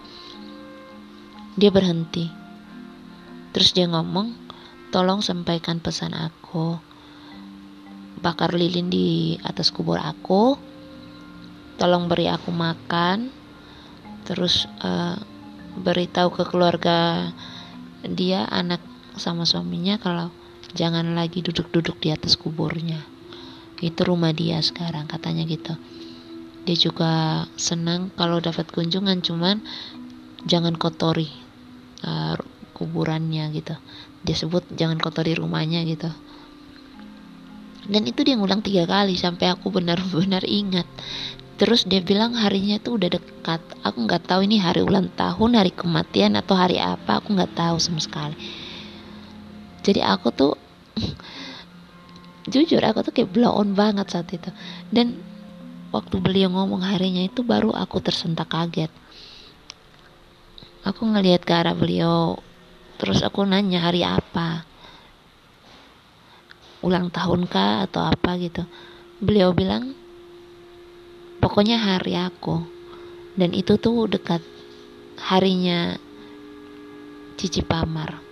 dia 1.55 1.71
berhenti 1.71 2.43
Terus 3.53 3.77
dia 3.77 3.85
ngomong, 3.85 4.33
tolong 4.89 5.21
sampaikan 5.21 5.77
pesan 5.77 6.17
aku. 6.17 6.81
Bakar 8.25 8.57
lilin 8.57 8.89
di 8.89 9.37
atas 9.45 9.69
kubur 9.69 10.01
aku. 10.01 10.57
Tolong 11.77 12.09
beri 12.09 12.33
aku 12.33 12.49
makan. 12.49 13.29
Terus 14.25 14.65
uh, 14.81 15.21
beritahu 15.77 16.33
ke 16.33 16.49
keluarga 16.49 17.29
dia 18.09 18.49
anak 18.49 18.81
sama 19.17 19.45
suaminya 19.45 20.01
kalau 20.01 20.33
jangan 20.73 21.13
lagi 21.13 21.45
duduk-duduk 21.45 22.01
di 22.01 22.13
atas 22.13 22.41
kuburnya. 22.41 23.05
Itu 23.83 24.07
rumah 24.07 24.33
dia 24.33 24.63
sekarang 24.63 25.11
katanya 25.11 25.45
gitu. 25.45 25.75
Dia 26.63 26.77
juga 26.79 27.45
senang 27.59 28.15
kalau 28.15 28.39
dapat 28.39 28.71
kunjungan 28.71 29.21
cuman 29.21 29.59
jangan 30.47 30.79
kotori 30.79 31.29
uh, 32.07 32.39
kuburannya 32.79 33.51
gitu. 33.53 33.75
Dia 34.23 34.37
sebut 34.39 34.63
jangan 34.79 35.03
kotori 35.03 35.35
rumahnya 35.35 35.83
gitu. 35.83 36.09
Dan 37.83 38.07
itu 38.07 38.23
dia 38.23 38.39
ngulang 38.39 38.63
tiga 38.63 38.87
kali 38.87 39.19
sampai 39.19 39.51
aku 39.51 39.75
benar-benar 39.75 40.47
ingat. 40.47 40.87
Terus 41.59 41.83
dia 41.83 41.99
bilang 41.99 42.39
harinya 42.39 42.79
itu 42.79 42.95
udah 42.95 43.11
dekat. 43.11 43.59
Aku 43.83 44.07
nggak 44.07 44.31
tahu 44.31 44.47
ini 44.47 44.63
hari 44.63 44.87
ulang 44.87 45.11
tahun 45.19 45.59
hari 45.59 45.75
kematian 45.75 46.39
atau 46.39 46.55
hari 46.55 46.79
apa. 46.79 47.19
Aku 47.19 47.35
nggak 47.35 47.59
tahu 47.59 47.83
sama 47.83 47.99
sekali 47.99 48.62
jadi 49.83 50.15
aku 50.15 50.31
tuh 50.31 50.55
jujur 52.47 52.83
aku 52.83 53.03
tuh 53.03 53.13
kayak 53.15 53.35
blow 53.35 53.51
on 53.51 53.75
banget 53.75 54.07
saat 54.15 54.31
itu. 54.31 54.51
Dan 54.91 55.19
waktu 55.91 56.23
beliau 56.23 56.51
ngomong 56.55 56.87
harinya 56.87 57.23
itu 57.27 57.43
baru 57.43 57.75
aku 57.75 57.99
tersentak 57.99 58.51
kaget. 58.51 58.91
Aku 60.87 61.07
ngelihat 61.07 61.43
ke 61.47 61.53
arah 61.55 61.75
beliau 61.75 62.39
terus 62.99 63.23
aku 63.27 63.43
nanya 63.43 63.83
hari 63.83 64.07
apa? 64.07 64.67
Ulang 66.83 67.11
tahun 67.11 67.47
kah 67.51 67.87
atau 67.87 68.07
apa? 68.07 68.39
Gitu. 68.39 68.63
Beliau 69.23 69.51
bilang 69.55 69.95
pokoknya 71.43 71.79
hari 71.79 72.15
aku. 72.19 72.63
Dan 73.35 73.51
itu 73.51 73.79
tuh 73.81 74.07
dekat 74.07 74.45
harinya 75.19 75.97
Cici 77.39 77.65
Pamar 77.65 78.32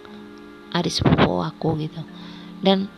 adik 0.74 0.94
sepupu 0.94 1.42
aku 1.42 1.78
gitu. 1.78 2.00
Dan 2.62 2.90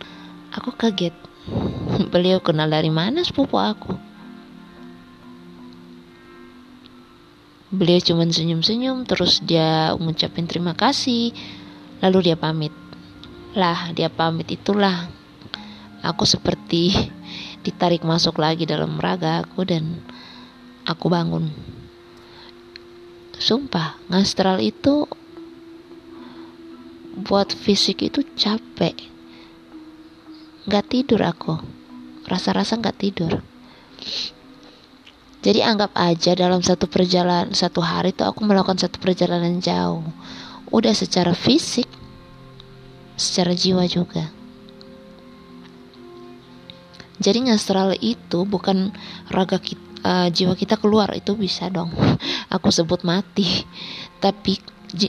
aku 0.53 0.73
kaget. 0.75 1.15
Beliau 2.13 2.39
kenal 2.39 2.71
dari 2.71 2.93
mana 2.93 3.25
sepupu 3.27 3.59
aku? 3.59 4.13
Beliau 7.73 8.05
cuma 8.05 8.29
senyum-senyum 8.29 9.09
terus 9.09 9.41
dia 9.41 9.97
ngucapin 9.97 10.45
terima 10.45 10.77
kasih. 10.77 11.33
Lalu 12.05 12.31
dia 12.31 12.37
pamit. 12.37 12.75
Lah, 13.57 13.93
dia 13.97 14.13
pamit 14.13 14.49
itulah. 14.53 15.09
Aku 16.05 16.29
seperti 16.29 16.93
ditarik 17.65 18.05
masuk 18.05 18.37
lagi 18.37 18.69
dalam 18.69 19.01
raga 19.01 19.41
aku 19.41 19.65
dan 19.65 20.05
aku 20.85 21.09
bangun. 21.09 21.49
Sumpah, 23.41 23.99
ngastral 24.13 24.61
itu 24.61 25.09
buat 27.17 27.53
fisik 27.53 28.05
itu 28.05 28.25
capek. 28.37 28.97
Gak 30.69 30.89
tidur 30.89 31.21
aku. 31.25 31.61
Rasa-rasa 32.25 32.79
gak 32.79 32.99
tidur. 33.01 33.43
Jadi 35.43 35.59
anggap 35.59 35.91
aja 35.99 36.39
dalam 36.39 36.63
satu 36.63 36.87
perjalanan 36.87 37.51
satu 37.51 37.83
hari 37.83 38.15
itu 38.15 38.23
aku 38.23 38.47
melakukan 38.47 38.79
satu 38.79 39.03
perjalanan 39.03 39.59
jauh 39.59 40.07
udah 40.73 40.97
secara 40.97 41.37
fisik 41.37 41.85
secara 43.21 43.53
jiwa 43.53 43.85
juga 43.85 44.33
jadi 47.23 47.39
ngastral 47.47 47.95
itu 48.03 48.43
bukan 48.49 48.91
raga 49.31 49.61
kita, 49.61 49.85
uh, 50.03 50.29
jiwa 50.33 50.57
kita 50.57 50.81
keluar 50.81 51.13
itu 51.13 51.37
bisa 51.37 51.69
dong 51.69 51.93
aku 52.55 52.73
sebut 52.73 53.05
mati 53.05 53.69
tapi 54.19 54.59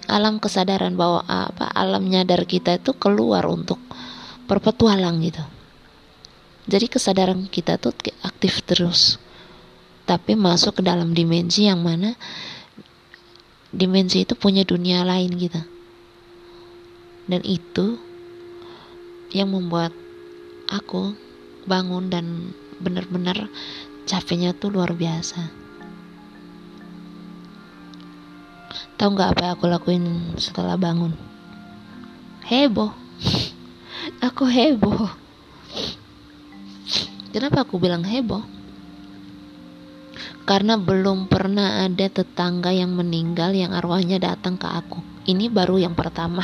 alam 0.08 0.39
kesadaran 0.39 0.96
bahwa 0.96 1.28
uh, 1.28 1.52
apa 1.52 1.67
alam 1.76 2.08
nyadar 2.08 2.48
kita 2.48 2.80
itu 2.80 2.96
keluar 2.96 3.43
untuk 3.48 3.80
berpetualang 4.48 5.19
gitu. 5.24 5.43
Jadi 6.63 6.88
kesadaran 6.88 7.52
kita 7.52 7.76
tuh 7.76 7.91
aktif 8.24 8.63
terus. 8.63 9.19
Tapi 10.08 10.36
masuk 10.36 10.80
ke 10.80 10.82
dalam 10.84 11.12
dimensi 11.12 11.67
yang 11.67 11.84
mana 11.84 12.15
dimensi 13.72 14.24
itu 14.24 14.36
punya 14.36 14.63
dunia 14.63 15.04
lain 15.04 15.32
gitu. 15.36 15.62
Dan 17.28 17.43
itu 17.43 18.00
yang 19.32 19.52
membuat 19.52 19.91
aku 20.72 21.15
bangun 21.67 22.12
dan 22.12 22.56
benar-benar 22.80 23.48
capeknya 24.04 24.52
tuh 24.52 24.76
luar 24.76 24.91
biasa 24.91 25.62
tahu 28.97 29.10
nggak 29.17 29.29
apa 29.36 29.41
yang 29.43 29.53
aku 29.58 29.65
lakuin 29.69 30.06
setelah 30.38 30.77
bangun? 30.77 31.13
Heboh. 32.43 32.91
Aku 34.19 34.43
heboh. 34.47 35.08
Kenapa 37.34 37.65
aku 37.65 37.82
bilang 37.82 38.06
heboh? 38.06 38.43
Karena 40.43 40.75
belum 40.75 41.32
pernah 41.32 41.88
ada 41.88 42.08
tetangga 42.12 42.75
yang 42.75 42.91
meninggal 42.93 43.56
yang 43.56 43.71
arwahnya 43.71 44.19
datang 44.19 44.60
ke 44.60 44.67
aku. 44.67 44.99
Ini 45.23 45.47
baru 45.47 45.79
yang 45.79 45.95
pertama. 45.95 46.43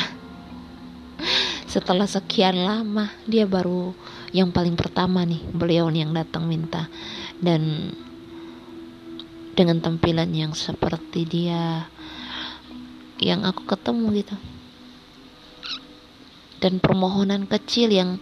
Setelah 1.70 2.08
sekian 2.08 2.64
lama 2.66 3.12
dia 3.28 3.46
baru 3.46 3.94
yang 4.34 4.50
paling 4.50 4.74
pertama 4.80 5.22
nih 5.28 5.44
beliau 5.52 5.92
yang 5.92 6.16
datang 6.16 6.48
minta. 6.48 6.88
Dan 7.38 7.92
dengan 9.54 9.84
tampilan 9.84 10.32
yang 10.32 10.56
seperti 10.56 11.28
dia 11.28 11.86
yang 13.20 13.44
aku 13.44 13.68
ketemu 13.68 14.24
gitu. 14.24 14.36
Dan 16.60 16.84
permohonan 16.84 17.48
kecil 17.48 17.92
yang 17.92 18.20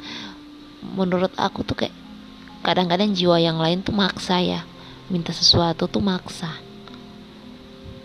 menurut 0.82 1.34
aku 1.38 1.66
tuh 1.66 1.74
kayak 1.74 1.96
kadang-kadang 2.62 3.14
jiwa 3.14 3.42
yang 3.42 3.58
lain 3.58 3.82
tuh 3.82 3.94
maksa 3.94 4.42
ya. 4.42 4.62
Minta 5.10 5.34
sesuatu 5.34 5.88
tuh 5.88 6.04
maksa. 6.04 6.52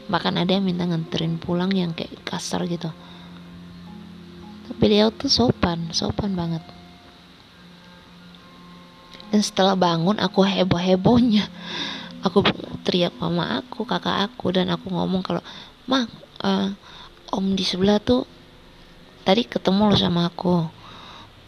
Bahkan 0.09 0.35
ada 0.41 0.51
yang 0.53 0.65
minta 0.65 0.89
nganterin 0.89 1.37
pulang 1.37 1.73
yang 1.73 1.93
kayak 1.93 2.13
kasar 2.25 2.65
gitu. 2.69 2.89
Tapi 4.69 4.77
beliau 4.79 5.13
tuh 5.13 5.29
sopan 5.29 5.93
sopan 5.93 6.33
banget. 6.33 6.65
Dan 9.33 9.41
setelah 9.41 9.73
bangun 9.77 10.21
aku 10.21 10.45
heboh 10.45 10.81
hebohnya 10.81 11.49
aku 12.23 12.47
teriak 12.87 13.13
mama 13.19 13.61
aku 13.61 13.83
kakak 13.83 14.31
aku 14.31 14.55
dan 14.55 14.71
aku 14.71 14.89
ngomong 14.89 15.27
kalau 15.27 15.43
mak 15.91 16.07
uh, 16.43 16.69
om 17.33 17.57
di 17.57 17.65
sebelah 17.65 18.03
tuh 18.03 18.27
tadi 19.23 19.47
ketemu 19.47 19.95
lo 19.95 19.97
sama 19.97 20.29
aku. 20.29 20.83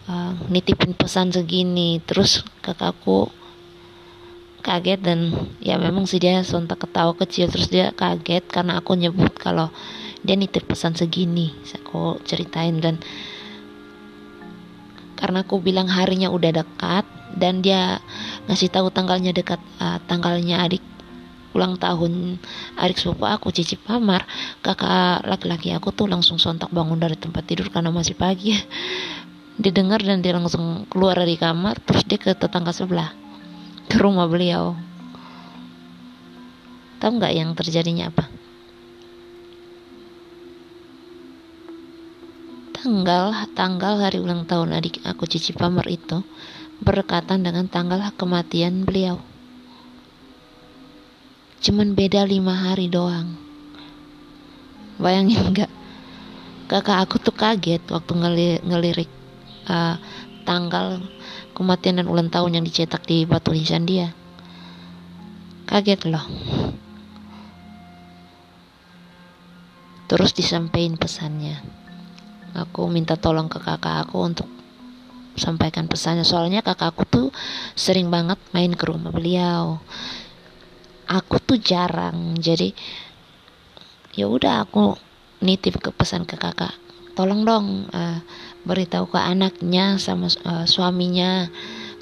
Uh, 0.04 0.37
nitipin 0.52 0.92
pesan 0.92 1.33
segini 1.33 1.96
terus 2.04 2.44
kakakku 2.61 3.33
kaget 4.61 5.00
dan 5.00 5.33
ya 5.64 5.80
memang 5.80 6.04
sih 6.04 6.20
dia 6.20 6.44
sontak 6.44 6.85
ketawa 6.85 7.16
kecil 7.16 7.48
terus 7.48 7.72
dia 7.72 7.88
kaget 7.96 8.44
karena 8.44 8.85
aku 8.85 8.96
nyebut 8.96 9.33
kalau 9.40 9.72
dia 10.20 10.37
nitip 10.37 10.68
pesan 10.68 10.92
segini. 10.96 11.52
Aku 11.85 12.20
ceritain 12.24 12.80
dan 12.80 13.00
karena 15.16 15.40
aku 15.40 15.57
bilang 15.57 15.88
harinya 15.88 16.28
udah 16.28 16.52
dekat 16.52 17.09
dan 17.33 17.64
dia 17.64 17.98
ngasih 18.44 18.68
tahu 18.68 18.92
tanggalnya 18.92 19.33
dekat 19.33 19.59
uh, 19.80 19.96
tanggalnya 20.04 20.61
adik 20.64 20.85
ulang 21.55 21.79
tahun 21.79 22.37
adik 22.75 22.99
sepupu 22.99 23.25
aku 23.25 23.55
Cici 23.55 23.79
Pamar 23.79 24.27
kakak 24.61 25.23
laki-laki 25.23 25.71
aku 25.71 25.95
tuh 25.95 26.11
langsung 26.11 26.37
sontak 26.37 26.69
bangun 26.75 26.99
dari 26.99 27.14
tempat 27.14 27.47
tidur 27.47 27.71
karena 27.71 27.95
masih 27.95 28.19
pagi. 28.19 28.59
Didengar 29.55 30.03
dan 30.03 30.19
dia 30.19 30.35
langsung 30.35 30.83
keluar 30.90 31.14
dari 31.14 31.38
kamar 31.38 31.79
terus 31.79 32.03
dia 32.11 32.19
ke 32.19 32.35
tetangga 32.35 32.75
sebelah 32.75 33.14
ke 33.87 33.97
rumah 34.03 34.27
beliau. 34.27 34.75
Tahu 36.99 37.11
nggak 37.23 37.33
yang 37.38 37.55
terjadinya 37.55 38.11
apa? 38.11 38.27
Tanggal 42.75 43.49
tanggal 43.55 43.95
hari 44.03 44.19
ulang 44.19 44.43
tahun 44.45 44.75
adik 44.75 45.07
aku 45.07 45.31
Cici 45.31 45.55
Pamer 45.55 45.87
itu 45.87 46.27
berdekatan 46.83 47.47
dengan 47.47 47.71
tanggal 47.71 48.03
kematian 48.19 48.83
beliau 48.83 49.23
cuman 51.64 51.96
beda 51.96 52.29
lima 52.29 52.53
hari 52.53 52.92
doang 52.92 53.40
bayangin 55.00 55.40
nggak 55.48 55.72
kakak 56.68 56.98
aku 57.09 57.16
tuh 57.20 57.33
kaget 57.33 57.81
waktu 57.88 58.12
ngelirik 58.64 59.11
uh, 59.68 59.96
tanggal 60.44 61.00
kematian 61.57 62.03
dan 62.03 62.07
ulang 62.11 62.29
tahun 62.29 62.61
yang 62.61 62.64
dicetak 62.66 63.07
di 63.09 63.24
batu 63.24 63.55
nisan 63.55 63.88
dia. 63.88 64.12
Kaget 65.64 66.11
loh. 66.11 66.27
Terus 70.05 70.37
disampaikan 70.37 71.00
pesannya. 71.00 71.64
Aku 72.55 72.87
minta 72.87 73.16
tolong 73.16 73.48
ke 73.48 73.59
kakak 73.59 74.07
aku 74.07 74.18
untuk 74.20 74.48
sampaikan 75.35 75.90
pesannya 75.90 76.22
soalnya 76.22 76.62
kakak 76.62 76.94
aku 76.94 77.03
tuh 77.03 77.27
sering 77.74 78.07
banget 78.07 78.38
main 78.55 78.70
ke 78.70 78.87
rumah 78.87 79.11
beliau 79.11 79.83
aku 81.09 81.40
tuh 81.40 81.59
jarang 81.61 82.37
jadi 82.38 82.73
ya 84.14 84.31
udah 84.31 84.64
aku 84.69 84.95
nitip 85.43 85.83
ke 85.83 85.90
pesan 85.90 86.25
ke 86.25 86.38
kakak 86.38 86.73
tolong 87.14 87.47
dong 87.47 87.90
uh, 87.90 88.19
beritahu 88.64 89.11
ke 89.11 89.21
anaknya 89.21 90.01
sama 90.01 90.31
uh, 90.47 90.64
suaminya 90.64 91.49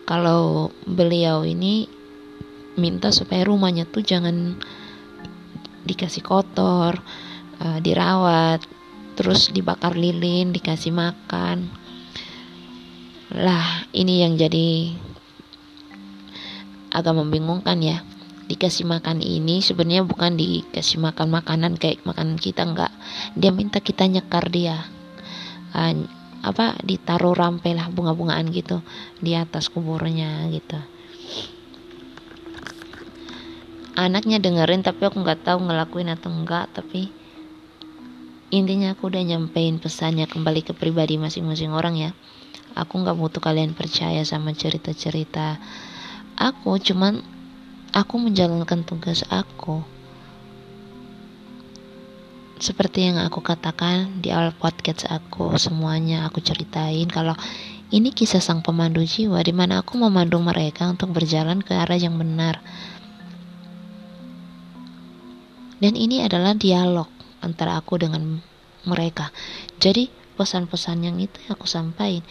kalau 0.06 0.74
beliau 0.84 1.46
ini 1.46 1.86
minta 2.76 3.12
supaya 3.12 3.44
rumahnya 3.44 3.84
tuh 3.84 4.00
jangan 4.00 4.56
dikasih 5.82 6.22
kotor, 6.24 6.96
uh, 7.60 7.78
dirawat, 7.82 8.62
terus 9.18 9.50
dibakar 9.50 9.98
lilin, 9.98 10.54
dikasih 10.54 10.94
makan. 10.94 11.68
Lah, 13.32 13.88
ini 13.92 14.22
yang 14.24 14.36
jadi 14.36 14.92
agak 16.92 17.14
membingungkan 17.16 17.80
ya. 17.80 18.04
Dikasih 18.50 18.86
makan 18.86 19.22
ini 19.22 19.62
sebenarnya 19.62 20.02
bukan 20.02 20.34
dikasih 20.34 20.98
makan 20.98 21.30
makanan 21.30 21.78
kayak 21.78 22.02
makanan 22.02 22.38
kita 22.38 22.66
enggak. 22.66 22.92
Dia 23.38 23.54
minta 23.54 23.78
kita 23.78 24.06
nyekar 24.08 24.50
dia. 24.50 24.82
Uh, 25.72 26.04
apa 26.42 26.74
ditaruh 26.82 27.38
rampe 27.38 27.70
lah 27.70 27.86
bunga-bungaan 27.86 28.50
gitu 28.50 28.82
di 29.22 29.38
atas 29.38 29.70
kuburnya 29.70 30.50
gitu 30.50 30.74
anaknya 33.94 34.42
dengerin 34.42 34.82
tapi 34.82 35.06
aku 35.06 35.22
nggak 35.22 35.46
tahu 35.46 35.70
ngelakuin 35.70 36.10
atau 36.10 36.34
enggak 36.34 36.66
tapi 36.74 37.14
intinya 38.50 38.98
aku 38.98 39.06
udah 39.06 39.22
nyampein 39.22 39.78
pesannya 39.78 40.26
kembali 40.26 40.66
ke 40.66 40.74
pribadi 40.74 41.14
masing-masing 41.14 41.70
orang 41.70 41.94
ya 41.94 42.10
aku 42.74 42.98
nggak 42.98 43.14
butuh 43.14 43.38
kalian 43.38 43.78
percaya 43.78 44.26
sama 44.26 44.50
cerita-cerita 44.50 45.62
aku 46.34 46.74
cuman 46.82 47.22
aku 47.92 48.18
menjalankan 48.20 48.84
tugas 48.84 49.24
aku 49.28 49.84
seperti 52.62 53.10
yang 53.10 53.18
aku 53.18 53.42
katakan 53.42 54.22
di 54.22 54.30
awal 54.30 54.54
podcast 54.54 55.10
aku 55.10 55.58
semuanya 55.58 56.26
aku 56.30 56.38
ceritain 56.38 57.10
kalau 57.10 57.34
ini 57.92 58.08
kisah 58.08 58.40
sang 58.40 58.64
pemandu 58.64 59.04
jiwa 59.04 59.44
di 59.44 59.52
mana 59.52 59.84
aku 59.84 60.00
memandu 60.00 60.40
mereka 60.40 60.88
untuk 60.88 61.12
berjalan 61.12 61.60
ke 61.60 61.76
arah 61.76 62.00
yang 62.00 62.16
benar. 62.16 62.64
Dan 65.76 65.92
ini 66.00 66.24
adalah 66.24 66.56
dialog 66.56 67.04
antara 67.44 67.76
aku 67.76 68.00
dengan 68.00 68.40
mereka. 68.88 69.28
Jadi 69.76 70.08
pesan-pesan 70.40 71.04
yang 71.04 71.20
itu 71.20 71.36
aku 71.52 71.68
sampaikan. 71.68 72.24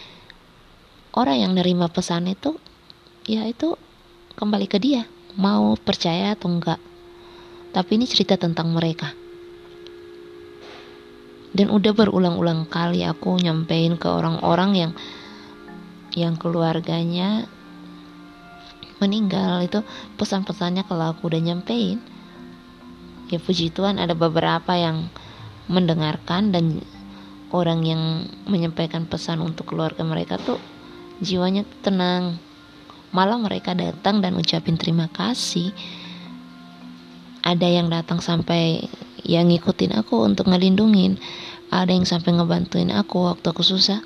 Orang 1.13 1.37
yang 1.37 1.53
nerima 1.53 1.91
pesan 1.93 2.25
itu 2.25 2.57
ya 3.29 3.45
itu 3.45 3.77
kembali 4.39 4.65
ke 4.65 4.81
dia, 4.81 5.05
mau 5.37 5.75
percaya 5.79 6.35
atau 6.35 6.51
enggak. 6.51 6.79
Tapi 7.71 7.91
ini 7.95 8.05
cerita 8.07 8.35
tentang 8.35 8.71
mereka. 8.75 9.15
Dan 11.51 11.67
udah 11.71 11.91
berulang-ulang 11.91 12.67
kali 12.67 13.03
aku 13.03 13.35
nyampein 13.39 13.99
ke 13.99 14.07
orang-orang 14.07 14.71
yang 14.75 14.91
yang 16.15 16.35
keluarganya 16.39 17.47
meninggal. 18.99 19.63
Itu 19.63 19.83
pesan-pesannya 20.15 20.87
kalau 20.87 21.11
aku 21.11 21.31
udah 21.31 21.41
nyampein. 21.43 21.99
Ya 23.31 23.39
puji 23.39 23.71
Tuhan 23.71 23.99
ada 23.99 24.15
beberapa 24.15 24.75
yang 24.75 25.07
mendengarkan 25.71 26.51
dan 26.51 26.83
orang 27.51 27.83
yang 27.87 28.27
menyampaikan 28.47 29.07
pesan 29.07 29.39
untuk 29.43 29.71
keluarga 29.71 30.03
mereka 30.03 30.35
tuh 30.39 30.59
jiwanya 31.23 31.67
tenang 31.83 32.39
malah 33.11 33.35
mereka 33.35 33.75
datang 33.75 34.23
dan 34.23 34.35
ucapin 34.39 34.79
terima 34.79 35.11
kasih. 35.11 35.75
Ada 37.43 37.67
yang 37.67 37.91
datang 37.91 38.23
sampai 38.23 38.87
yang 39.27 39.51
ngikutin 39.51 39.99
aku 39.99 40.23
untuk 40.23 40.47
ngelindungin. 40.47 41.19
Ada 41.71 41.91
yang 41.95 42.07
sampai 42.07 42.35
ngebantuin 42.35 42.91
aku 42.91 43.31
waktu 43.31 43.45
aku 43.51 43.63
susah 43.63 43.99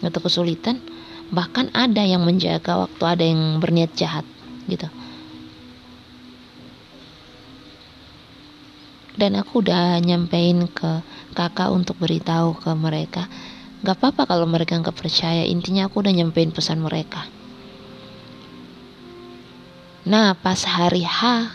waktu 0.00 0.20
kesulitan. 0.20 0.80
Bahkan 1.32 1.76
ada 1.76 2.04
yang 2.04 2.24
menjaga 2.24 2.86
waktu 2.86 3.02
ada 3.04 3.24
yang 3.24 3.60
berniat 3.60 3.92
jahat 3.96 4.24
gitu. 4.68 4.88
Dan 9.16 9.32
aku 9.40 9.64
udah 9.64 9.96
nyampein 10.04 10.68
ke 10.68 11.00
kakak 11.32 11.72
untuk 11.72 11.96
beritahu 11.96 12.52
ke 12.52 12.68
mereka. 12.76 13.24
Gak 13.80 13.96
apa-apa 13.96 14.28
kalau 14.28 14.44
mereka 14.44 14.76
nggak 14.76 14.92
percaya. 14.92 15.40
Intinya 15.48 15.88
aku 15.88 16.04
udah 16.04 16.12
nyampein 16.12 16.52
pesan 16.52 16.84
mereka 16.84 17.24
nah 20.06 20.38
pas 20.38 20.62
hari 20.62 21.02
H 21.02 21.50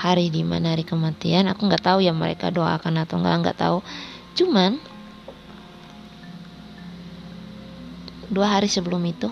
hari 0.00 0.32
di 0.32 0.40
mana 0.40 0.72
hari 0.72 0.80
kematian 0.80 1.44
aku 1.52 1.68
nggak 1.68 1.84
tahu 1.84 2.00
ya 2.00 2.16
mereka 2.16 2.48
doakan 2.48 3.04
atau 3.04 3.20
nggak 3.20 3.36
nggak 3.44 3.58
tahu. 3.60 3.78
Cuman 4.32 4.80
dua 8.32 8.56
hari 8.56 8.72
sebelum 8.72 9.04
itu 9.04 9.28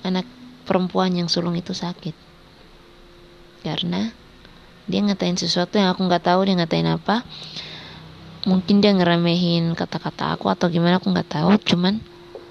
anak 0.00 0.24
perempuan 0.64 1.12
yang 1.12 1.28
sulung 1.28 1.52
itu 1.52 1.76
sakit. 1.76 2.16
Karena 3.60 4.08
dia 4.88 5.04
ngatain 5.04 5.36
sesuatu 5.36 5.76
yang 5.76 5.92
aku 5.92 6.00
nggak 6.08 6.24
tahu 6.24 6.48
dia 6.48 6.56
ngatain 6.56 6.88
apa. 6.88 7.20
Mungkin 8.48 8.80
dia 8.80 8.96
ngeremehin 8.96 9.76
kata-kata 9.76 10.32
aku 10.32 10.48
atau 10.48 10.72
gimana 10.72 10.96
aku 10.96 11.12
nggak 11.12 11.28
tahu. 11.28 11.60
Cuman 11.60 12.00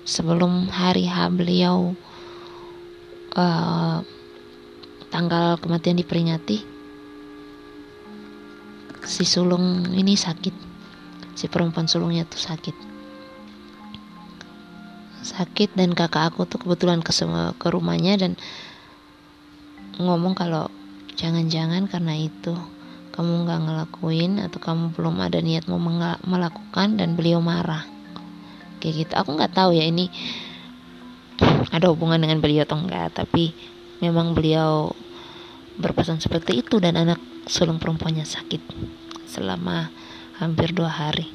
sebelum 0.06 0.70
hari 0.70 1.10
H 1.10 1.34
beliau 1.34 1.98
uh, 3.34 4.06
tanggal 5.10 5.58
kematian 5.58 5.98
diperingati 5.98 6.80
si 9.10 9.26
sulung 9.26 9.90
ini 9.96 10.14
sakit. 10.14 10.56
Si 11.34 11.48
perempuan 11.48 11.90
sulungnya 11.90 12.28
tuh 12.28 12.38
sakit. 12.38 12.76
Sakit 15.26 15.76
dan 15.76 15.98
kakak 15.98 16.32
aku 16.36 16.46
tuh 16.46 16.62
kebetulan 16.62 17.02
ke 17.02 17.12
ke 17.58 17.68
rumahnya 17.74 18.22
dan 18.22 18.38
ngomong 20.00 20.38
kalau 20.38 20.72
jangan-jangan 21.18 21.90
karena 21.92 22.16
itu 22.16 22.56
kamu 23.12 23.44
nggak 23.44 23.60
ngelakuin 23.68 24.32
atau 24.40 24.60
kamu 24.64 24.96
belum 24.96 25.20
ada 25.20 25.44
niat 25.44 25.68
mau 25.68 25.82
melakukan 26.24 26.96
dan 26.96 27.18
beliau 27.18 27.44
marah. 27.44 27.84
Kayak 28.80 29.10
gitu. 29.10 29.14
Aku 29.18 29.36
nggak 29.36 29.58
tahu 29.58 29.76
ya 29.76 29.84
ini 29.84 30.08
ada 31.72 31.92
hubungan 31.92 32.20
dengan 32.20 32.40
beliau 32.40 32.64
atau 32.64 32.80
enggak 32.80 33.16
tapi 33.16 33.52
memang 34.00 34.36
beliau 34.36 34.92
berpesan 35.80 36.20
seperti 36.20 36.60
itu 36.60 36.80
dan 36.84 37.00
anak 37.00 37.20
sulung 37.48 37.80
perempuannya 37.80 38.28
sakit 38.28 38.60
selama 39.28 39.88
hampir 40.40 40.76
dua 40.76 40.92
hari. 40.92 41.32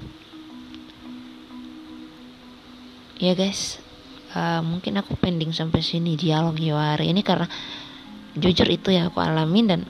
Ya 3.17 3.33
guys 3.33 3.81
uh, 4.35 4.61
mungkin 4.61 5.01
aku 5.01 5.17
pending 5.17 5.55
sampai 5.55 5.81
sini 5.81 6.19
dialog 6.19 6.59
hari 6.59 7.15
ini 7.15 7.23
karena 7.23 7.49
jujur 8.35 8.67
itu 8.67 8.91
yang 8.91 9.09
aku 9.09 9.23
alamin 9.23 9.67
dan 9.71 9.81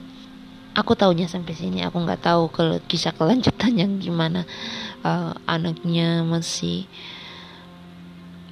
aku 0.77 0.93
tahunya 0.93 1.25
sampai 1.25 1.55
sini. 1.57 1.81
Aku 1.83 1.99
nggak 1.99 2.21
tahu 2.21 2.51
ke 2.53 2.63
kisah 2.85 3.11
kelanjutannya 3.15 3.99
gimana. 3.99 4.45
Uh, 5.01 5.33
anaknya 5.49 6.21
masih 6.21 6.85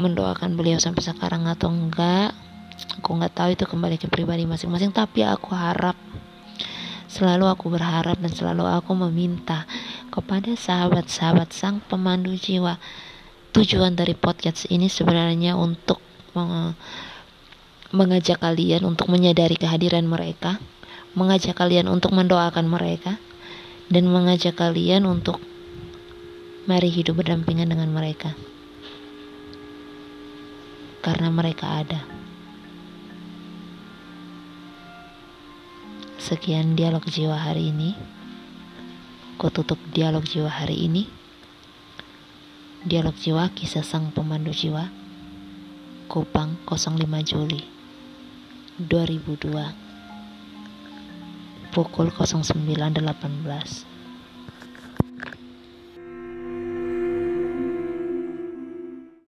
mendoakan 0.01 0.57
beliau 0.57 0.82
sampai 0.82 1.05
sekarang 1.05 1.45
atau 1.45 1.69
enggak 1.69 2.34
aku 2.99 3.09
nggak 3.19 3.34
tahu 3.34 3.49
itu 3.53 3.65
kembali 3.67 3.95
ke 3.99 4.07
pribadi 4.07 4.47
masing-masing 4.47 4.93
tapi 4.93 5.26
aku 5.26 5.53
harap 5.53 5.97
selalu 7.09 7.45
aku 7.45 7.69
berharap 7.69 8.17
dan 8.17 8.32
selalu 8.34 8.65
aku 8.65 8.97
meminta 8.97 9.69
kepada 10.09 10.53
sahabat-sahabat 10.53 11.53
sang 11.53 11.82
pemandu 11.86 12.34
jiwa 12.34 12.82
tujuan 13.53 13.93
dari 13.93 14.17
podcast 14.17 14.65
ini 14.74 14.89
sebenarnya 14.89 15.53
untuk 15.53 16.01
mengajak 17.93 18.41
kalian 18.41 18.89
untuk 18.89 19.05
menyadari 19.13 19.53
kehadiran 19.53 20.09
mereka, 20.09 20.57
mengajak 21.13 21.53
kalian 21.53 21.86
untuk 21.86 22.09
mendoakan 22.09 22.65
mereka, 22.65 23.21
dan 23.93 24.09
mengajak 24.09 24.57
kalian 24.57 25.05
untuk 25.05 25.38
mari 26.65 26.89
hidup 26.89 27.21
berdampingan 27.21 27.69
dengan 27.69 27.93
mereka. 27.93 28.34
Karena 31.05 31.30
mereka 31.30 31.86
ada. 31.86 32.22
Sekian 36.24 36.80
dialog 36.80 37.03
jiwa 37.03 37.36
hari 37.36 37.76
ini. 37.76 37.99
Ku 39.36 39.51
tutup 39.51 39.76
dialog 39.91 40.24
jiwa 40.24 40.47
hari 40.47 40.88
ini. 40.88 41.03
Dialog 42.88 43.11
jiwa 43.19 43.51
kisah 43.51 43.84
sang 43.84 44.15
pemandu 44.15 44.55
jiwa. 44.55 44.88
Kupang 46.07 46.55
05 46.63 47.28
Juli 47.28 47.67
2002 48.80 51.76
pukul 51.76 52.07
09.18 52.07 53.93